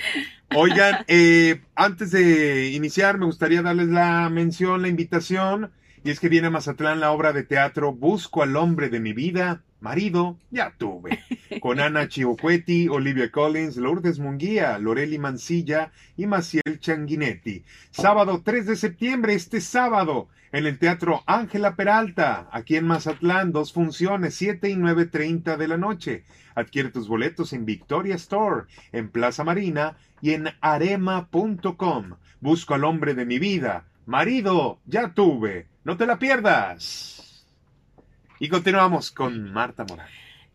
oigan, 0.55 1.03
eh, 1.09 1.63
antes 1.75 2.11
de 2.11 2.69
iniciar, 2.73 3.17
me 3.17 3.25
gustaría 3.25 3.63
darles 3.63 3.89
la 3.89 4.29
mención, 4.29 4.83
la 4.83 4.89
invitación. 4.89 5.71
Y 6.05 6.11
es 6.11 6.21
que 6.21 6.29
viene 6.29 6.49
a 6.49 6.51
Mazatlán 6.51 7.01
la 7.01 7.13
obra 7.13 7.33
de 7.33 7.43
teatro 7.43 7.95
Busco 7.95 8.43
al 8.43 8.55
hombre 8.57 8.91
de 8.91 9.01
mi 9.01 9.15
vida 9.15 9.63
Marido, 9.81 10.39
ya 10.51 10.75
tuve. 10.77 11.21
Con 11.61 11.81
Ana 11.81 12.09
Chiocuetti, 12.09 12.89
Olivia 12.89 13.31
Collins, 13.31 13.77
Lourdes 13.77 14.19
Munguía, 14.19 14.79
Loreli 14.79 15.19
Mancilla 15.19 15.91
y 16.17 16.27
Maciel 16.27 16.79
Changuinetti. 16.79 17.65
Sábado 17.91 18.43
3 18.45 18.67
de 18.67 18.77
septiembre, 18.77 19.35
este 19.35 19.61
sábado, 19.61 20.29
en 20.53 20.67
el 20.67 20.79
Teatro 20.79 21.23
Ángela 21.27 21.77
Peralta, 21.77 22.49
aquí 22.53 22.77
en 22.77 22.87
Mazatlán, 22.87 23.53
dos 23.53 23.73
funciones, 23.73 24.35
7 24.35 24.69
y 24.69 24.75
9.30 24.75 25.57
de 25.57 25.69
la 25.69 25.77
noche. 25.77 26.25
Adquiere 26.55 26.91
tus 26.91 27.09
boletos 27.09 27.53
en 27.53 27.65
Victoria 27.65 28.17
Store, 28.17 28.67
en 28.93 29.09
Plaza 29.09 29.45
Marina 29.45 29.97
y 30.21 30.33
en 30.33 30.49
arema.com. 30.61 32.17
Busco 32.41 32.75
al 32.75 32.85
hombre 32.85 33.15
de 33.15 33.25
mi 33.25 33.39
vida. 33.39 33.85
Marido, 34.07 34.81
ya 34.87 35.15
tuve. 35.15 35.69
No 35.85 35.97
te 35.97 36.07
la 36.07 36.19
pierdas. 36.19 37.20
Y 38.43 38.49
continuamos 38.49 39.11
con 39.11 39.53
Marta 39.53 39.85
Morán. 39.85 40.09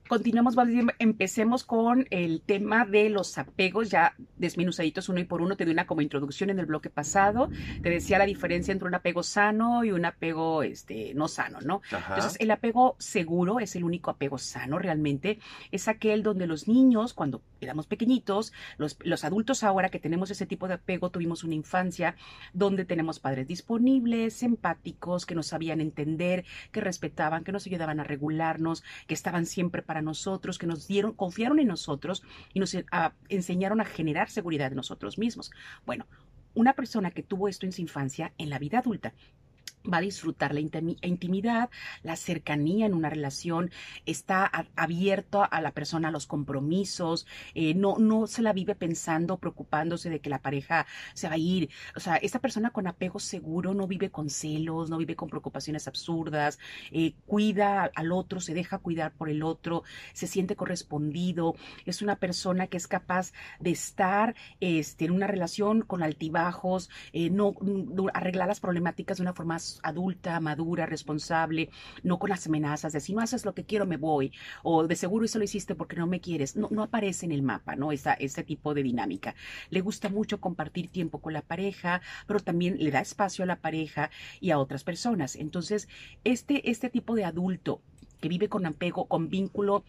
Continuamos, 0.08 0.56
empecemos 0.98 1.64
con 1.64 2.08
el 2.10 2.42
tema 2.42 2.86
de 2.86 3.10
los 3.10 3.38
apegos, 3.38 3.90
ya 3.90 4.16
desmenuzaditos 4.38 5.08
uno 5.10 5.20
y 5.20 5.26
por 5.26 5.42
uno. 5.42 5.56
Te 5.56 5.66
di 5.66 5.72
una 5.72 5.86
como 5.86 6.02
introducción 6.02 6.50
en 6.50 6.58
el 6.58 6.66
bloque 6.66 6.90
pasado. 6.90 7.50
Te 7.84 7.90
decía 7.92 8.18
la 8.18 8.26
diferencia 8.26 8.72
entre 8.72 8.88
un 8.88 8.96
apego 8.96 9.22
sano 9.22 9.84
y 9.84 9.92
un 9.92 10.06
apego 10.06 10.64
este, 10.64 11.14
no 11.14 11.28
sano, 11.28 11.60
¿no? 11.62 11.82
Entonces, 11.92 12.38
el 12.40 12.50
apego 12.50 12.96
seguro 12.98 13.60
es 13.60 13.76
el 13.76 13.84
único 13.84 14.10
apego 14.10 14.40
sano 14.40 14.80
realmente. 14.80 15.40
Es 15.72 15.88
aquel 15.88 16.24
donde 16.24 16.48
los 16.48 16.68
niños, 16.68 17.14
cuando 17.14 17.42
éramos 17.66 17.88
pequeñitos, 17.88 18.54
los, 18.78 18.98
los 19.04 19.24
adultos 19.24 19.64
ahora 19.64 19.90
que 19.90 20.00
tenemos 20.00 20.32
ese 20.32 20.46
tipo 20.46 20.68
de 20.68 20.76
apego, 20.76 21.12
tuvimos 21.12 21.44
una 21.44 21.56
infancia 21.56 22.16
donde 22.54 22.86
tenemos 22.86 23.20
padres 23.20 23.48
disponibles, 23.48 24.42
empáticos, 24.44 25.26
que 25.26 25.36
nos 25.36 25.48
sabían 25.48 25.82
entender, 25.82 26.46
que 26.72 26.82
respetaban, 26.82 27.44
que 27.44 27.52
nos 27.52 27.68
ayudaban 27.68 28.00
a 28.00 28.04
regularnos, 28.04 28.84
que 29.08 29.14
estaban 29.14 29.46
siempre 29.46 29.82
para 29.82 30.02
nosotros, 30.02 30.58
que 30.58 30.68
nos 30.68 30.88
dieron, 30.88 31.14
confiaron 31.14 31.60
en 31.60 31.68
nosotros 31.68 32.24
y 32.54 32.60
nos 32.60 32.76
enseñaron 33.30 33.82
a 33.82 33.86
generar 33.86 34.30
seguridad 34.30 34.70
en 34.70 34.78
nosotros 34.78 35.18
mismos. 35.18 35.52
Bueno, 35.86 36.06
una 36.54 36.74
persona 36.74 37.12
que 37.12 37.24
tuvo 37.24 37.48
esto 37.48 37.66
en 37.66 37.74
su 37.74 37.82
infancia, 37.82 38.34
en 38.38 38.50
la 38.50 38.60
vida 38.60 38.80
adulta, 38.80 39.14
va 39.92 39.98
a 39.98 40.02
disfrutar 40.02 40.54
la 40.54 40.60
intimidad, 40.60 41.70
la 42.04 42.16
cercanía 42.16 42.86
en 42.86 42.94
una 42.94 43.10
relación, 43.10 43.72
está 44.06 44.50
abierto 44.76 45.48
a 45.50 45.62
la 45.62 45.72
persona 45.72 46.10
a 46.10 46.12
los 46.12 46.28
compromisos, 46.28 47.26
eh, 47.54 47.74
no, 47.74 47.98
no 47.98 48.28
se 48.28 48.42
la 48.42 48.54
vive 48.54 48.76
pensando, 48.76 49.38
preocupándose 49.38 50.10
de 50.10 50.20
que 50.20 50.30
la 50.30 50.42
pareja 50.42 50.86
se 51.14 51.28
va 51.28 51.36
a 51.36 51.38
ir. 51.38 51.70
O 51.96 52.00
sea, 52.00 52.16
esta 52.18 52.40
persona 52.40 52.72
con 52.72 52.88
apego 52.88 53.20
seguro 53.20 53.74
no 53.74 53.88
vive 53.88 54.10
con 54.10 54.30
celos, 54.30 54.90
no 54.90 54.98
vive 54.98 55.16
con 55.16 55.30
preocupaciones 55.30 55.88
absurdas, 55.88 56.60
eh, 56.92 57.14
cuida 57.26 57.92
al 57.96 58.12
otro, 58.12 58.40
se 58.40 58.54
deja 58.54 58.78
cuidar 58.80 59.14
por 59.14 59.30
el 59.30 59.44
otro, 59.44 59.84
se 60.14 60.28
siente 60.28 60.56
correspondido, 60.56 61.56
es 61.86 62.02
una 62.02 62.18
persona 62.18 62.68
que 62.68 62.78
es 62.78 62.88
capaz 62.88 63.32
de 63.60 63.72
estar 63.72 64.36
este, 64.60 65.06
en 65.06 65.12
una 65.12 65.28
relación 65.28 65.82
con 65.82 66.04
altibajos, 66.04 66.90
eh, 67.14 67.30
no, 67.30 67.56
no 67.62 68.08
arreglar 68.14 68.48
las 68.48 68.60
problemáticas 68.60 69.18
de 69.18 69.24
una 69.24 69.34
forma 69.34 69.60
adulta, 69.84 70.40
madura, 70.40 70.86
responsable, 70.86 71.70
no 72.04 72.20
con 72.20 72.30
las 72.30 72.48
amenazas 72.48 72.94
de 72.94 73.00
si 73.00 73.14
no 73.14 73.22
haces 73.22 73.46
lo 73.46 73.54
que 73.54 73.66
quiero 73.66 73.86
me 73.86 73.98
voy, 73.98 74.32
o 74.64 74.88
de 74.88 74.96
seguro 74.96 75.26
eso 75.26 75.40
lo 75.40 75.46
hiciste 75.46 75.76
porque 75.76 75.96
no 75.96 76.08
me 76.08 76.22
quieres. 76.22 76.56
No, 76.56 76.68
no 76.72 76.84
aparece 76.84 77.26
en 77.26 77.32
el 77.32 77.42
mapa, 77.42 77.76
¿no? 77.76 77.92
Esa, 77.92 78.14
ese 78.14 78.44
tipo 78.44 78.74
de 78.74 78.84
dinámica. 78.84 79.36
Le 79.70 79.82
gusta 79.82 80.10
mucho 80.10 80.40
compartir 80.40 80.90
tiempo 80.90 81.20
con 81.20 81.34
la 81.34 81.42
pareja, 81.42 82.02
pero 82.28 82.40
también 82.40 82.78
le 82.80 82.92
da 82.92 83.02
espacio 83.02 83.44
a 83.44 83.48
la 83.48 83.62
pareja 83.62 84.10
y 84.40 84.52
a 84.52 84.60
otras 84.60 84.84
personas. 84.84 85.36
Entonces, 85.36 85.88
este, 86.24 86.70
este 86.70 86.90
tipo 86.90 87.16
de 87.16 87.26
adulto 87.26 87.82
que 88.22 88.30
vive 88.30 88.50
con 88.50 88.66
apego, 88.66 89.06
con 89.06 89.30
vínculo 89.30 89.84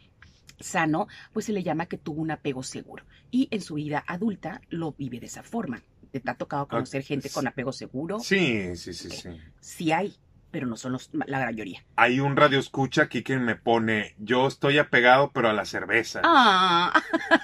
sano, 0.61 1.07
pues 1.33 1.47
se 1.47 1.53
le 1.53 1.63
llama 1.63 1.87
que 1.87 1.99
tuvo 1.99 2.23
un 2.23 2.31
apego 2.31 2.63
seguro. 2.63 3.05
Y 3.31 3.49
en 3.51 3.61
su 3.61 3.75
vida 3.75 4.05
adulta 4.07 4.61
lo 4.69 4.93
vive 4.93 5.21
de 5.21 5.27
esa 5.27 5.43
forma. 5.43 5.83
¿Te 6.21 6.31
ha 6.31 6.35
tocado 6.35 6.69
conocer 6.69 7.03
gente 7.03 7.31
con 7.31 7.47
apego 7.47 7.73
seguro? 7.73 8.21
Sí, 8.21 8.77
sí, 8.77 8.93
sí, 8.93 9.11
sí. 9.11 9.31
Sí 9.61 9.93
hay, 9.93 10.17
pero 10.51 10.67
no 10.67 10.77
son 10.77 10.93
los, 10.93 11.11
la 11.13 11.45
mayoría. 11.45 11.85
Hay 11.97 12.21
un 12.21 12.37
radio 12.37 12.59
escucha 12.59 13.03
aquí 13.03 13.23
que 13.23 13.39
me 13.39 13.57
pone, 13.57 14.15
yo 14.19 14.47
estoy 14.47 14.79
apegado 14.79 15.31
pero 15.33 15.51
a 15.51 15.53
la 15.53 15.65
cerveza. 15.65 16.21
Ah. 16.25 16.93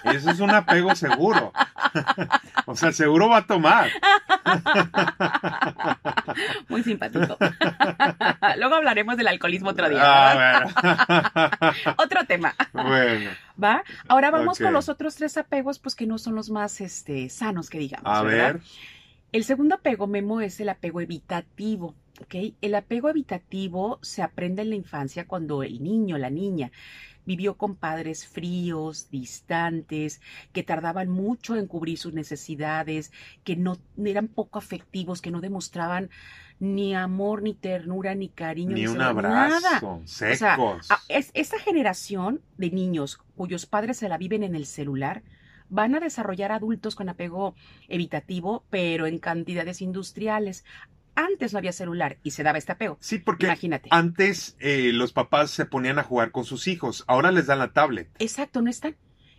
eso 0.04 0.30
es 0.30 0.40
un 0.40 0.50
apego 0.50 0.94
seguro. 0.94 1.52
o 2.66 2.76
sea, 2.76 2.92
seguro 2.92 3.28
va 3.28 3.38
a 3.38 3.46
tomar. 3.46 3.90
Muy 6.68 6.82
simpático. 6.82 7.36
Luego 8.58 8.74
hablaremos 8.74 9.16
del 9.16 9.28
alcoholismo 9.28 9.70
otro 9.70 9.88
día. 9.88 10.00
Ah, 10.02 11.72
otro 11.96 12.24
tema. 12.26 12.54
Bueno. 12.72 13.30
¿Va? 13.62 13.82
Ahora 14.08 14.30
vamos 14.30 14.58
con 14.58 14.72
los 14.72 14.88
otros 14.88 15.16
tres 15.16 15.36
apegos, 15.36 15.78
pues 15.78 15.94
que 15.94 16.06
no 16.06 16.18
son 16.18 16.34
los 16.34 16.50
más 16.50 16.80
este, 16.80 17.28
sanos, 17.28 17.70
que 17.70 17.78
digamos. 17.78 18.06
A 18.06 18.22
ver. 18.22 18.60
El 19.32 19.44
segundo 19.44 19.76
apego, 19.76 20.06
Memo, 20.06 20.40
es 20.40 20.60
el 20.60 20.68
apego 20.68 21.00
evitativo. 21.00 21.94
El 22.30 22.74
apego 22.74 23.08
evitativo 23.08 23.98
se 24.02 24.22
aprende 24.22 24.62
en 24.62 24.70
la 24.70 24.76
infancia 24.76 25.26
cuando 25.26 25.62
el 25.62 25.82
niño, 25.82 26.18
la 26.18 26.30
niña, 26.30 26.70
vivió 27.24 27.56
con 27.56 27.76
padres 27.76 28.26
fríos, 28.26 29.10
distantes, 29.10 30.20
que 30.52 30.62
tardaban 30.62 31.08
mucho 31.08 31.56
en 31.56 31.66
cubrir 31.66 31.98
sus 31.98 32.12
necesidades, 32.12 33.12
que 33.44 33.56
no 33.56 33.78
eran 34.04 34.28
poco 34.28 34.58
afectivos, 34.58 35.20
que 35.20 35.30
no 35.30 35.40
demostraban 35.40 36.10
ni 36.58 36.94
amor, 36.94 37.42
ni 37.42 37.54
ternura, 37.54 38.14
ni 38.14 38.28
cariño, 38.28 38.74
ni, 38.74 38.86
un 38.86 39.00
abrazo, 39.00 40.00
secos. 40.04 40.88
es, 41.08 41.32
esa 41.34 41.58
generación 41.58 42.40
de 42.56 42.70
niños 42.70 43.18
cuyos 43.36 43.66
padres 43.66 43.96
se 43.96 44.08
la 44.08 44.16
viven 44.16 44.44
en 44.44 44.54
el 44.54 44.66
celular, 44.66 45.24
van 45.68 45.94
a 45.94 46.00
desarrollar 46.00 46.52
adultos 46.52 46.94
con 46.94 47.08
apego 47.08 47.54
evitativo, 47.88 48.64
pero 48.70 49.06
en 49.06 49.18
cantidades 49.18 49.82
industriales. 49.82 50.64
Antes 51.14 51.52
no 51.52 51.58
había 51.58 51.72
celular 51.72 52.18
y 52.22 52.30
se 52.30 52.42
daba 52.42 52.58
este 52.58 52.72
apego. 52.72 52.96
Sí, 53.00 53.18
porque 53.18 53.46
Imagínate. 53.46 53.88
antes 53.92 54.56
eh, 54.60 54.90
los 54.92 55.12
papás 55.12 55.50
se 55.50 55.66
ponían 55.66 55.98
a 55.98 56.02
jugar 56.04 56.30
con 56.30 56.44
sus 56.44 56.68
hijos, 56.68 57.04
ahora 57.06 57.30
les 57.32 57.46
dan 57.46 57.58
la 57.58 57.72
tablet. 57.72 58.08
Exacto, 58.18 58.62
no 58.62 58.70
están. 58.70 58.96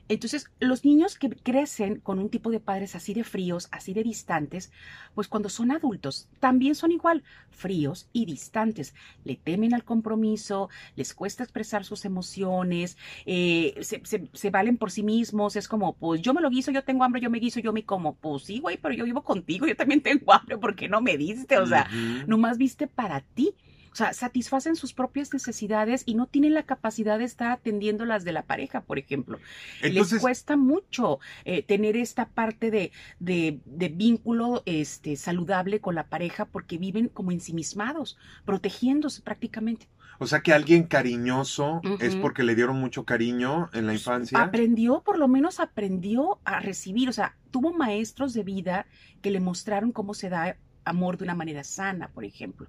Entonces, 0.09 0.51
los 0.59 0.83
niños 0.83 1.17
que 1.17 1.29
crecen 1.29 1.99
con 1.99 2.19
un 2.19 2.29
tipo 2.29 2.51
de 2.51 2.59
padres 2.59 2.95
así 2.95 3.13
de 3.13 3.23
fríos, 3.23 3.69
así 3.71 3.93
de 3.93 4.03
distantes, 4.03 4.71
pues 5.15 5.27
cuando 5.27 5.49
son 5.49 5.71
adultos 5.71 6.27
también 6.39 6.75
son 6.75 6.91
igual, 6.91 7.23
fríos 7.51 8.09
y 8.11 8.25
distantes. 8.25 8.93
Le 9.23 9.37
temen 9.37 9.73
al 9.73 9.85
compromiso, 9.85 10.69
les 10.95 11.13
cuesta 11.13 11.43
expresar 11.43 11.85
sus 11.85 12.03
emociones, 12.05 12.97
eh, 13.25 13.81
se, 13.81 14.49
valen 14.49 14.77
por 14.77 14.91
sí 14.91 15.03
mismos. 15.03 15.55
Es 15.55 15.67
como, 15.67 15.93
pues 15.93 16.21
yo 16.21 16.33
me 16.33 16.41
lo 16.41 16.49
guiso, 16.49 16.71
yo 16.71 16.83
tengo 16.83 17.03
hambre, 17.03 17.21
yo 17.21 17.29
me 17.29 17.39
guiso, 17.39 17.59
yo 17.59 17.71
me 17.71 17.85
como. 17.85 18.15
Pues 18.15 18.43
sí, 18.43 18.59
güey, 18.59 18.77
pero 18.77 18.93
yo 18.93 19.05
vivo 19.05 19.23
contigo, 19.23 19.65
yo 19.67 19.75
también 19.75 20.01
tengo 20.01 20.33
hambre, 20.33 20.57
¿por 20.57 20.75
qué 20.75 20.89
no 20.89 21.01
me 21.01 21.17
diste? 21.17 21.57
O 21.57 21.65
sea, 21.65 21.89
nomás 22.27 22.57
viste 22.57 22.87
para 22.87 23.21
ti. 23.21 23.55
O 23.93 23.95
sea, 23.95 24.11
satisfacen 24.13 24.75
sus 24.75 24.91
propias 24.91 25.31
necesidades 25.33 26.01
y 26.07 26.15
no 26.15 26.25
tienen 26.25 26.55
la 26.55 26.63
capacidad 26.63 27.19
de 27.19 27.25
estar 27.25 27.51
atendiendo 27.51 28.05
las 28.05 28.23
de 28.23 28.31
la 28.31 28.41
pareja, 28.41 28.81
por 28.81 28.97
ejemplo. 28.97 29.37
Les 29.83 30.19
cuesta 30.19 30.57
mucho 30.57 31.19
eh, 31.45 31.61
tener 31.61 31.95
esta 31.95 32.27
parte 32.27 32.71
de, 32.71 32.91
de, 33.19 33.89
vínculo 33.89 34.63
este, 34.65 35.15
saludable 35.15 35.79
con 35.79 35.93
la 35.93 36.07
pareja 36.07 36.45
porque 36.45 36.79
viven 36.79 37.07
como 37.07 37.31
ensimismados, 37.31 38.17
protegiéndose 38.45 39.21
prácticamente. 39.21 39.87
O 40.17 40.25
sea 40.25 40.41
que 40.41 40.53
alguien 40.53 40.83
cariñoso 40.83 41.81
es 41.99 42.15
porque 42.15 42.41
le 42.43 42.55
dieron 42.55 42.79
mucho 42.79 43.03
cariño 43.03 43.69
en 43.73 43.85
la 43.85 43.93
infancia. 43.93 44.41
Aprendió, 44.41 45.01
por 45.01 45.19
lo 45.19 45.27
menos 45.27 45.59
aprendió 45.59 46.39
a 46.45 46.59
recibir, 46.59 47.09
o 47.09 47.13
sea, 47.13 47.35
tuvo 47.51 47.73
maestros 47.73 48.33
de 48.33 48.43
vida 48.43 48.87
que 49.21 49.29
le 49.29 49.39
mostraron 49.39 49.91
cómo 49.91 50.15
se 50.15 50.29
da 50.29 50.57
amor 50.85 51.17
de 51.17 51.23
una 51.25 51.35
manera 51.35 51.63
sana, 51.63 52.09
por 52.09 52.25
ejemplo 52.25 52.67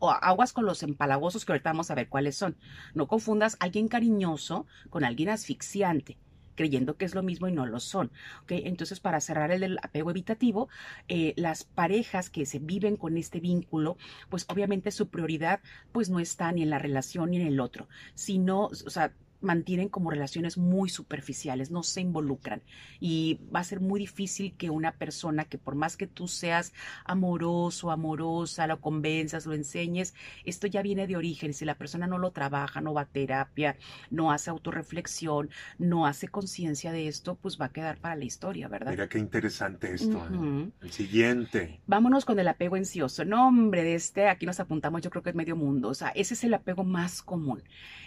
o 0.00 0.10
aguas 0.10 0.52
con 0.52 0.66
los 0.66 0.82
empalagosos 0.82 1.44
que 1.44 1.52
ahorita 1.52 1.70
vamos 1.70 1.90
a 1.90 1.94
ver 1.94 2.08
cuáles 2.08 2.36
son. 2.36 2.56
No 2.94 3.06
confundas 3.06 3.56
alguien 3.60 3.86
cariñoso 3.86 4.66
con 4.90 5.04
alguien 5.04 5.28
asfixiante 5.28 6.18
creyendo 6.56 6.98
que 6.98 7.06
es 7.06 7.14
lo 7.14 7.22
mismo 7.22 7.48
y 7.48 7.52
no 7.52 7.64
lo 7.64 7.80
son. 7.80 8.10
¿okay? 8.42 8.64
Entonces, 8.66 9.00
para 9.00 9.20
cerrar 9.20 9.50
el 9.50 9.78
apego 9.78 10.10
evitativo, 10.10 10.68
eh, 11.08 11.32
las 11.36 11.64
parejas 11.64 12.28
que 12.28 12.44
se 12.44 12.58
viven 12.58 12.96
con 12.96 13.16
este 13.16 13.40
vínculo, 13.40 13.96
pues 14.28 14.44
obviamente 14.46 14.90
su 14.90 15.08
prioridad 15.08 15.60
pues 15.90 16.10
no 16.10 16.20
está 16.20 16.52
ni 16.52 16.62
en 16.62 16.68
la 16.68 16.78
relación 16.78 17.30
ni 17.30 17.40
en 17.40 17.46
el 17.46 17.60
otro, 17.60 17.88
sino, 18.14 18.66
o 18.66 18.74
sea, 18.74 19.14
mantienen 19.40 19.88
como 19.88 20.10
relaciones 20.10 20.58
muy 20.58 20.88
superficiales, 20.88 21.70
no 21.70 21.82
se 21.82 22.00
involucran 22.00 22.62
y 23.00 23.40
va 23.54 23.60
a 23.60 23.64
ser 23.64 23.80
muy 23.80 24.00
difícil 24.00 24.54
que 24.56 24.70
una 24.70 24.92
persona 24.92 25.44
que 25.44 25.58
por 25.58 25.74
más 25.74 25.96
que 25.96 26.06
tú 26.06 26.28
seas 26.28 26.72
amoroso, 27.04 27.90
amorosa, 27.90 28.66
lo 28.66 28.80
convenzas, 28.80 29.46
lo 29.46 29.54
enseñes, 29.54 30.14
esto 30.44 30.66
ya 30.66 30.82
viene 30.82 31.06
de 31.06 31.16
origen. 31.16 31.54
Si 31.54 31.64
la 31.64 31.76
persona 31.76 32.06
no 32.06 32.18
lo 32.18 32.30
trabaja, 32.32 32.80
no 32.80 32.94
va 32.94 33.02
a 33.02 33.06
terapia, 33.06 33.76
no 34.10 34.32
hace 34.32 34.50
autorreflexión, 34.50 35.50
no 35.78 36.06
hace 36.06 36.28
conciencia 36.28 36.92
de 36.92 37.08
esto, 37.08 37.36
pues 37.36 37.60
va 37.60 37.66
a 37.66 37.72
quedar 37.72 37.98
para 37.98 38.16
la 38.16 38.24
historia, 38.24 38.68
¿verdad? 38.68 38.90
Mira 38.90 39.08
qué 39.08 39.18
interesante 39.18 39.94
esto. 39.94 40.18
¿eh? 40.32 40.70
El 40.80 40.92
siguiente. 40.92 41.80
Vámonos 41.86 42.24
con 42.24 42.38
el 42.38 42.48
apego 42.48 42.76
ansioso. 42.76 43.24
No, 43.24 43.48
hombre, 43.48 43.82
de 43.82 43.94
este 43.94 44.28
aquí 44.28 44.46
nos 44.46 44.60
apuntamos, 44.60 45.02
yo 45.02 45.10
creo 45.10 45.22
que 45.22 45.30
es 45.30 45.36
medio 45.36 45.56
mundo. 45.56 45.88
O 45.88 45.94
sea, 45.94 46.08
ese 46.08 46.34
es 46.34 46.44
el 46.44 46.54
apego 46.54 46.84
más 46.84 47.22
común. 47.22 47.62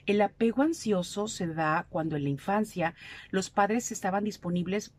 El 0.05 0.21
apego 0.21 0.63
ansioso 0.63 1.22
se 1.27 1.47
da 1.47 1.85
cuando 1.89 2.15
en 2.15 2.23
la 2.23 2.29
infancia 2.29 2.95
los 3.31 3.49
padres 3.49 3.91
estaban 3.91 4.23
disponibles, 4.23 4.93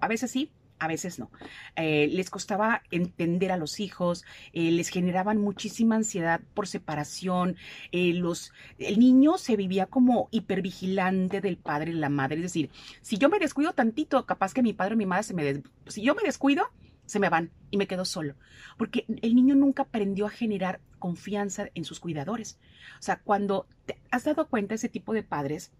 a 0.00 0.08
veces 0.08 0.30
sí, 0.30 0.50
a 0.80 0.88
veces 0.88 1.18
no. 1.18 1.30
Eh, 1.76 2.08
les 2.10 2.30
costaba 2.30 2.82
entender 2.90 3.52
a 3.52 3.56
los 3.56 3.78
hijos, 3.80 4.24
eh, 4.52 4.70
les 4.72 4.88
generaban 4.88 5.38
muchísima 5.38 5.94
ansiedad 5.94 6.40
por 6.54 6.66
separación. 6.66 7.56
Eh, 7.92 8.14
los, 8.14 8.52
el 8.78 8.98
niño 8.98 9.38
se 9.38 9.56
vivía 9.56 9.86
como 9.86 10.28
hipervigilante 10.32 11.40
del 11.40 11.58
padre 11.58 11.92
y 11.92 11.94
la 11.94 12.08
madre. 12.08 12.36
Es 12.36 12.42
decir, 12.42 12.70
si 13.02 13.18
yo 13.18 13.28
me 13.28 13.38
descuido 13.38 13.74
tantito, 13.74 14.24
capaz 14.26 14.54
que 14.54 14.62
mi 14.62 14.72
padre 14.72 14.94
o 14.94 14.96
mi 14.96 15.06
madre 15.06 15.24
se 15.24 15.34
me... 15.34 15.62
si 15.86 16.02
yo 16.02 16.14
me 16.14 16.22
descuido, 16.22 16.64
se 17.04 17.18
me 17.18 17.28
van 17.28 17.50
y 17.70 17.76
me 17.76 17.86
quedo 17.86 18.06
solo. 18.06 18.34
Porque 18.78 19.04
el 19.20 19.34
niño 19.34 19.54
nunca 19.54 19.82
aprendió 19.82 20.26
a 20.26 20.30
generar 20.30 20.80
confianza 21.00 21.68
en 21.74 21.84
sus 21.84 21.98
cuidadores. 21.98 22.60
O 23.00 23.02
sea, 23.02 23.18
cuando 23.18 23.66
te 23.86 24.00
has 24.12 24.22
dado 24.22 24.46
cuenta 24.46 24.76
ese 24.76 24.88
tipo 24.88 25.12
de 25.12 25.24
padres 25.24 25.72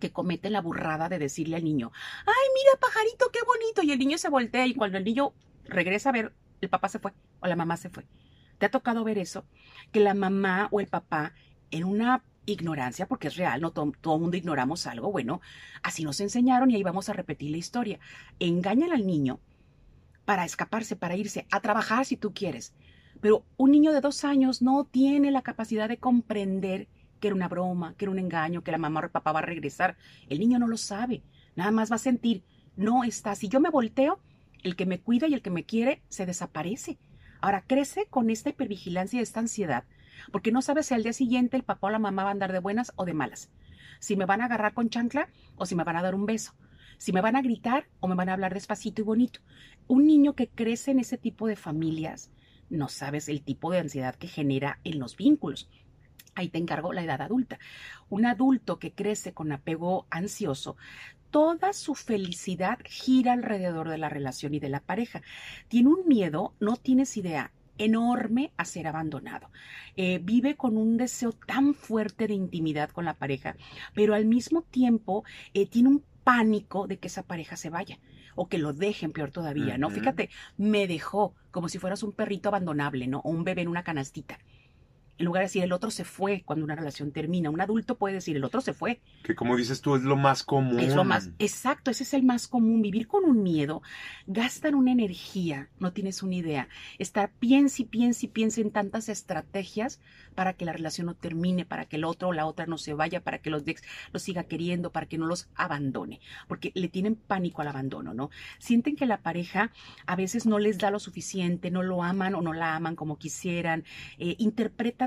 que 0.00 0.10
cometen 0.10 0.54
la 0.54 0.62
burrada 0.62 1.10
de 1.10 1.18
decirle 1.18 1.56
al 1.56 1.64
niño, 1.64 1.92
ay, 2.20 2.48
mira 2.54 2.80
pajarito, 2.80 3.30
qué 3.30 3.40
bonito, 3.46 3.82
y 3.82 3.92
el 3.92 3.98
niño 3.98 4.16
se 4.16 4.30
voltea 4.30 4.66
y 4.66 4.74
cuando 4.74 4.96
el 4.96 5.04
niño 5.04 5.34
regresa 5.66 6.08
a 6.08 6.12
ver, 6.12 6.32
el 6.62 6.70
papá 6.70 6.88
se 6.88 6.98
fue 6.98 7.12
o 7.40 7.46
la 7.46 7.56
mamá 7.56 7.76
se 7.76 7.90
fue. 7.90 8.06
¿Te 8.56 8.66
ha 8.66 8.70
tocado 8.70 9.04
ver 9.04 9.18
eso? 9.18 9.44
Que 9.90 10.00
la 10.00 10.14
mamá 10.14 10.68
o 10.70 10.80
el 10.80 10.86
papá 10.86 11.34
en 11.70 11.84
una 11.84 12.22
ignorancia, 12.46 13.06
porque 13.06 13.28
es 13.28 13.36
real, 13.36 13.60
no 13.60 13.72
todo, 13.72 13.92
todo 14.00 14.18
mundo 14.18 14.36
ignoramos 14.36 14.86
algo, 14.86 15.12
bueno, 15.12 15.40
así 15.82 16.04
nos 16.04 16.20
enseñaron 16.20 16.70
y 16.70 16.76
ahí 16.76 16.82
vamos 16.82 17.08
a 17.08 17.12
repetir 17.12 17.50
la 17.50 17.56
historia. 17.56 17.98
Engañan 18.38 18.92
al 18.92 19.06
niño 19.06 19.40
para 20.24 20.44
escaparse, 20.44 20.96
para 20.96 21.16
irse 21.16 21.46
a 21.50 21.60
trabajar 21.60 22.04
si 22.04 22.16
tú 22.16 22.32
quieres. 22.32 22.72
Pero 23.22 23.46
un 23.56 23.70
niño 23.70 23.92
de 23.92 24.00
dos 24.00 24.24
años 24.24 24.62
no 24.62 24.84
tiene 24.84 25.30
la 25.30 25.42
capacidad 25.42 25.88
de 25.88 25.96
comprender 25.96 26.88
que 27.20 27.28
era 27.28 27.36
una 27.36 27.46
broma, 27.46 27.94
que 27.96 28.04
era 28.04 28.10
un 28.10 28.18
engaño, 28.18 28.64
que 28.64 28.72
la 28.72 28.78
mamá 28.78 28.98
o 28.98 29.04
el 29.04 29.10
papá 29.10 29.30
va 29.30 29.38
a 29.38 29.46
regresar. 29.46 29.96
El 30.28 30.40
niño 30.40 30.58
no 30.58 30.66
lo 30.66 30.76
sabe, 30.76 31.22
nada 31.54 31.70
más 31.70 31.88
va 31.88 31.94
a 31.96 32.00
sentir, 32.00 32.42
no 32.74 33.04
está. 33.04 33.36
Si 33.36 33.48
yo 33.48 33.60
me 33.60 33.70
volteo, 33.70 34.18
el 34.64 34.74
que 34.74 34.86
me 34.86 35.00
cuida 35.00 35.28
y 35.28 35.34
el 35.34 35.40
que 35.40 35.50
me 35.50 35.62
quiere 35.62 36.02
se 36.08 36.26
desaparece. 36.26 36.98
Ahora 37.40 37.62
crece 37.64 38.06
con 38.10 38.28
esta 38.28 38.50
hipervigilancia 38.50 39.20
y 39.20 39.22
esta 39.22 39.38
ansiedad, 39.38 39.84
porque 40.32 40.50
no 40.50 40.60
sabe 40.60 40.82
si 40.82 40.94
al 40.94 41.04
día 41.04 41.12
siguiente 41.12 41.56
el 41.56 41.62
papá 41.62 41.86
o 41.86 41.90
la 41.90 42.00
mamá 42.00 42.24
va 42.24 42.30
a 42.30 42.32
andar 42.32 42.50
de 42.50 42.58
buenas 42.58 42.92
o 42.96 43.04
de 43.04 43.14
malas. 43.14 43.50
Si 44.00 44.16
me 44.16 44.26
van 44.26 44.40
a 44.40 44.46
agarrar 44.46 44.74
con 44.74 44.90
chancla 44.90 45.28
o 45.54 45.64
si 45.64 45.76
me 45.76 45.84
van 45.84 45.94
a 45.94 46.02
dar 46.02 46.16
un 46.16 46.26
beso 46.26 46.54
si 47.02 47.12
me 47.12 47.20
van 47.20 47.34
a 47.34 47.42
gritar 47.42 47.88
o 47.98 48.06
me 48.06 48.14
van 48.14 48.28
a 48.28 48.34
hablar 48.34 48.54
despacito 48.54 49.02
y 49.02 49.04
bonito. 49.04 49.40
Un 49.88 50.06
niño 50.06 50.34
que 50.34 50.46
crece 50.46 50.92
en 50.92 51.00
ese 51.00 51.18
tipo 51.18 51.48
de 51.48 51.56
familias, 51.56 52.30
no 52.72 52.88
sabes 52.88 53.28
el 53.28 53.42
tipo 53.42 53.70
de 53.70 53.78
ansiedad 53.78 54.16
que 54.16 54.26
genera 54.26 54.80
en 54.82 54.98
los 54.98 55.16
vínculos. 55.16 55.68
Ahí 56.34 56.48
te 56.48 56.58
encargo 56.58 56.92
la 56.92 57.04
edad 57.04 57.20
adulta. 57.20 57.58
Un 58.08 58.24
adulto 58.24 58.78
que 58.78 58.92
crece 58.92 59.34
con 59.34 59.52
apego 59.52 60.06
ansioso, 60.10 60.76
toda 61.30 61.74
su 61.74 61.94
felicidad 61.94 62.78
gira 62.84 63.34
alrededor 63.34 63.90
de 63.90 63.98
la 63.98 64.08
relación 64.08 64.54
y 64.54 64.58
de 64.58 64.70
la 64.70 64.80
pareja. 64.80 65.22
Tiene 65.68 65.90
un 65.90 66.08
miedo, 66.08 66.54
no 66.60 66.76
tienes 66.76 67.16
idea, 67.18 67.52
enorme 67.76 68.52
a 68.56 68.64
ser 68.64 68.86
abandonado. 68.86 69.50
Eh, 69.96 70.18
vive 70.22 70.56
con 70.56 70.78
un 70.78 70.96
deseo 70.96 71.32
tan 71.32 71.74
fuerte 71.74 72.26
de 72.26 72.34
intimidad 72.34 72.90
con 72.90 73.04
la 73.04 73.14
pareja, 73.14 73.56
pero 73.94 74.14
al 74.14 74.24
mismo 74.24 74.62
tiempo 74.62 75.24
eh, 75.52 75.66
tiene 75.66 75.90
un 75.90 76.04
pánico 76.24 76.86
de 76.86 76.98
que 76.98 77.08
esa 77.08 77.24
pareja 77.24 77.56
se 77.56 77.68
vaya 77.68 77.98
o 78.34 78.48
que 78.48 78.58
lo 78.58 78.72
dejen 78.72 79.12
peor 79.12 79.30
todavía, 79.30 79.78
¿no? 79.78 79.90
Fíjate, 79.90 80.30
me 80.56 80.86
dejó 80.86 81.34
como 81.50 81.68
si 81.68 81.78
fueras 81.78 82.02
un 82.02 82.12
perrito 82.12 82.48
abandonable, 82.48 83.06
¿no? 83.06 83.20
O 83.20 83.30
un 83.30 83.44
bebé 83.44 83.62
en 83.62 83.68
una 83.68 83.84
canastita 83.84 84.38
en 85.18 85.26
lugar 85.26 85.42
de 85.42 85.46
decir 85.46 85.62
el 85.62 85.72
otro 85.72 85.90
se 85.90 86.04
fue 86.04 86.42
cuando 86.44 86.64
una 86.64 86.74
relación 86.74 87.12
termina. 87.12 87.50
Un 87.50 87.60
adulto 87.60 87.96
puede 87.96 88.14
decir 88.14 88.36
el 88.36 88.44
otro 88.44 88.60
se 88.60 88.72
fue. 88.72 89.00
Que 89.22 89.34
como 89.34 89.56
dices 89.56 89.80
tú 89.80 89.94
es 89.94 90.02
lo 90.02 90.16
más 90.16 90.42
común. 90.42 90.80
Es 90.80 90.94
lo 90.94 91.04
más, 91.04 91.30
exacto, 91.38 91.90
ese 91.90 92.02
es 92.02 92.14
el 92.14 92.22
más 92.22 92.48
común. 92.48 92.82
Vivir 92.82 93.06
con 93.06 93.24
un 93.24 93.42
miedo, 93.42 93.82
gastan 94.26 94.74
una 94.74 94.92
energía, 94.92 95.68
no 95.78 95.92
tienes 95.92 96.22
una 96.22 96.34
idea. 96.34 96.68
Estar 96.98 97.30
piense 97.38 97.82
y 97.82 97.84
piense 97.84 98.26
y 98.26 98.28
piense 98.28 98.60
en 98.60 98.70
tantas 98.70 99.08
estrategias 99.08 100.00
para 100.34 100.54
que 100.54 100.64
la 100.64 100.72
relación 100.72 101.06
no 101.06 101.14
termine, 101.14 101.64
para 101.64 101.84
que 101.84 101.96
el 101.96 102.04
otro 102.04 102.28
o 102.28 102.32
la 102.32 102.46
otra 102.46 102.66
no 102.66 102.78
se 102.78 102.94
vaya, 102.94 103.22
para 103.22 103.38
que 103.38 103.50
los 103.50 103.66
ex 103.66 103.82
los 104.12 104.22
siga 104.22 104.44
queriendo, 104.44 104.90
para 104.90 105.06
que 105.06 105.18
no 105.18 105.26
los 105.26 105.48
abandone, 105.54 106.20
porque 106.48 106.72
le 106.74 106.88
tienen 106.88 107.16
pánico 107.16 107.62
al 107.62 107.68
abandono, 107.68 108.14
¿no? 108.14 108.30
Sienten 108.58 108.96
que 108.96 109.06
la 109.06 109.18
pareja 109.18 109.72
a 110.06 110.16
veces 110.16 110.46
no 110.46 110.58
les 110.58 110.78
da 110.78 110.90
lo 110.90 110.98
suficiente, 110.98 111.70
no 111.70 111.82
lo 111.82 112.02
aman 112.02 112.34
o 112.34 112.42
no 112.42 112.52
la 112.52 112.76
aman 112.76 112.96
como 112.96 113.18
quisieran, 113.18 113.84
eh, 114.18 114.36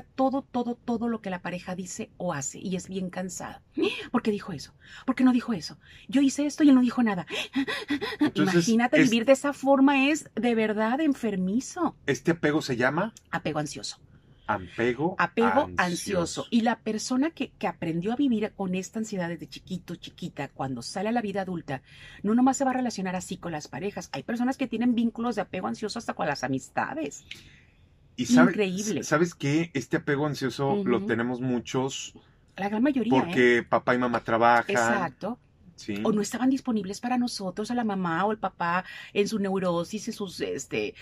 todo, 0.02 0.42
todo, 0.42 0.74
todo 0.74 1.08
lo 1.08 1.20
que 1.20 1.30
la 1.30 1.42
pareja 1.42 1.74
dice 1.74 2.10
o 2.16 2.32
hace 2.32 2.58
y 2.58 2.76
es 2.76 2.88
bien 2.88 3.10
cansada. 3.10 3.62
¿Por 4.10 4.22
qué 4.22 4.30
dijo 4.30 4.52
eso? 4.52 4.74
¿Por 5.04 5.14
qué 5.14 5.24
no 5.24 5.32
dijo 5.32 5.52
eso? 5.52 5.78
Yo 6.08 6.20
hice 6.20 6.46
esto 6.46 6.64
y 6.64 6.68
él 6.68 6.74
no 6.74 6.80
dijo 6.80 7.02
nada. 7.02 7.26
Imagínate 8.34 9.02
vivir 9.02 9.24
de 9.24 9.32
esa 9.32 9.52
forma 9.52 10.08
es 10.08 10.30
de 10.34 10.54
verdad 10.54 11.00
enfermizo. 11.00 11.96
¿Este 12.06 12.32
apego 12.32 12.62
se 12.62 12.76
llama? 12.76 13.12
Apego 13.30 13.58
ansioso. 13.58 13.98
Apego, 14.48 15.16
apego 15.18 15.70
ansioso. 15.76 16.46
Y 16.50 16.60
la 16.60 16.78
persona 16.78 17.30
que, 17.30 17.50
que, 17.50 17.66
aprendió 17.66 18.12
a 18.12 18.16
vivir 18.16 18.52
con 18.54 18.76
esta 18.76 19.00
ansiedad 19.00 19.28
desde 19.28 19.48
chiquito, 19.48 19.96
chiquita, 19.96 20.48
cuando 20.48 20.82
sale 20.82 21.08
a 21.08 21.12
la 21.12 21.20
vida 21.20 21.42
adulta, 21.42 21.82
no 22.22 22.32
nomás 22.34 22.56
se 22.56 22.64
va 22.64 22.70
a 22.70 22.74
relacionar 22.74 23.16
así 23.16 23.38
con 23.38 23.50
las 23.50 23.66
parejas. 23.66 24.08
Hay 24.12 24.22
personas 24.22 24.56
que 24.56 24.68
tienen 24.68 24.94
vínculos 24.94 25.34
de 25.34 25.42
apego 25.42 25.66
ansioso 25.66 25.98
hasta 25.98 26.14
con 26.14 26.28
las 26.28 26.44
amistades. 26.44 27.24
Increíble. 28.16 29.02
¿Sabes 29.02 29.34
qué? 29.34 29.70
Este 29.74 29.98
apego 29.98 30.26
ansioso 30.26 30.82
lo 30.84 31.04
tenemos 31.04 31.40
muchos. 31.40 32.14
La 32.56 32.68
gran 32.68 32.82
mayoría. 32.82 33.10
Porque 33.10 33.58
¿eh? 33.58 33.62
papá 33.62 33.94
y 33.94 33.98
mamá 33.98 34.20
trabajan. 34.20 34.70
Exacto. 34.70 35.38
O 36.02 36.12
no 36.12 36.22
estaban 36.22 36.50
disponibles 36.50 37.00
para 37.00 37.18
nosotros, 37.18 37.70
a 37.70 37.74
la 37.74 37.84
mamá 37.84 38.24
o 38.24 38.32
el 38.32 38.38
papá, 38.38 38.84
en 39.12 39.28
su 39.28 39.38
neurosis, 39.38 40.08
en 40.08 40.14
sus 40.14 40.40
este, 40.40 40.94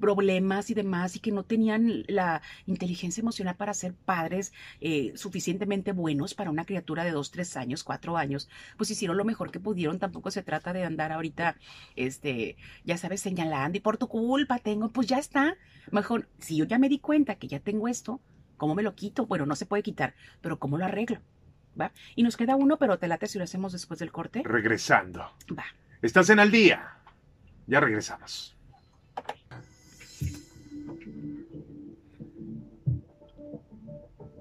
problemas 0.00 0.70
y 0.70 0.74
demás, 0.74 1.16
y 1.16 1.20
que 1.20 1.32
no 1.32 1.44
tenían 1.44 2.04
la 2.08 2.42
inteligencia 2.66 3.20
emocional 3.20 3.56
para 3.56 3.74
ser 3.74 3.94
padres 3.94 4.52
eh, 4.80 5.12
suficientemente 5.16 5.92
buenos 5.92 6.34
para 6.34 6.50
una 6.50 6.64
criatura 6.64 7.04
de 7.04 7.10
dos, 7.10 7.30
tres 7.30 7.56
años, 7.56 7.84
cuatro 7.84 8.16
años, 8.16 8.48
pues 8.76 8.90
hicieron 8.90 9.16
lo 9.16 9.24
mejor 9.24 9.50
que 9.50 9.60
pudieron. 9.60 9.98
Tampoco 9.98 10.30
se 10.30 10.42
trata 10.42 10.72
de 10.72 10.84
andar 10.84 11.12
ahorita, 11.12 11.56
este, 11.96 12.56
ya 12.84 12.96
sabes, 12.96 13.20
señalando 13.20 13.78
y 13.78 13.80
por 13.80 13.98
tu 13.98 14.08
culpa 14.08 14.58
tengo, 14.58 14.90
pues 14.90 15.06
ya 15.06 15.18
está. 15.18 15.56
Mejor, 15.90 16.28
si 16.38 16.56
yo 16.56 16.64
ya 16.64 16.78
me 16.78 16.88
di 16.88 16.98
cuenta 16.98 17.36
que 17.36 17.48
ya 17.48 17.60
tengo 17.60 17.88
esto, 17.88 18.20
¿cómo 18.56 18.74
me 18.74 18.82
lo 18.82 18.94
quito? 18.94 19.26
Bueno, 19.26 19.46
no 19.46 19.56
se 19.56 19.66
puede 19.66 19.82
quitar, 19.82 20.14
pero 20.40 20.58
¿cómo 20.58 20.78
lo 20.78 20.84
arreglo? 20.84 21.20
¿Va? 21.80 21.92
Y 22.14 22.22
nos 22.22 22.36
queda 22.36 22.56
uno, 22.56 22.76
pero 22.76 22.98
te 22.98 23.08
late 23.08 23.26
si 23.26 23.38
lo 23.38 23.44
hacemos 23.44 23.72
después 23.72 23.98
del 24.00 24.12
corte. 24.12 24.42
Regresando. 24.44 25.30
Va. 25.56 25.64
Estás 26.02 26.30
en 26.30 26.38
al 26.38 26.50
día. 26.50 26.96
Ya 27.66 27.80
regresamos. 27.80 28.56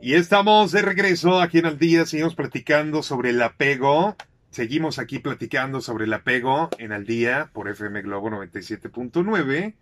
Y 0.02 0.16
estamos 0.16 0.72
de 0.72 0.82
regreso 0.82 1.40
aquí 1.40 1.60
en 1.60 1.68
Al 1.68 1.78
Día. 1.78 2.08
Seguimos 2.08 2.34
platicando 2.34 3.04
sobre 3.04 3.30
el 3.30 3.42
apego. 3.42 4.16
Seguimos 4.50 4.98
aquí 4.98 5.20
platicando 5.20 5.80
sobre 5.80 6.06
el 6.06 6.14
apego 6.14 6.70
en 6.80 6.92
Al 6.92 7.06
Día 7.06 7.52
por 7.54 7.70
FM 7.70 8.02
Globo 8.02 8.32
97.9. 8.32 9.76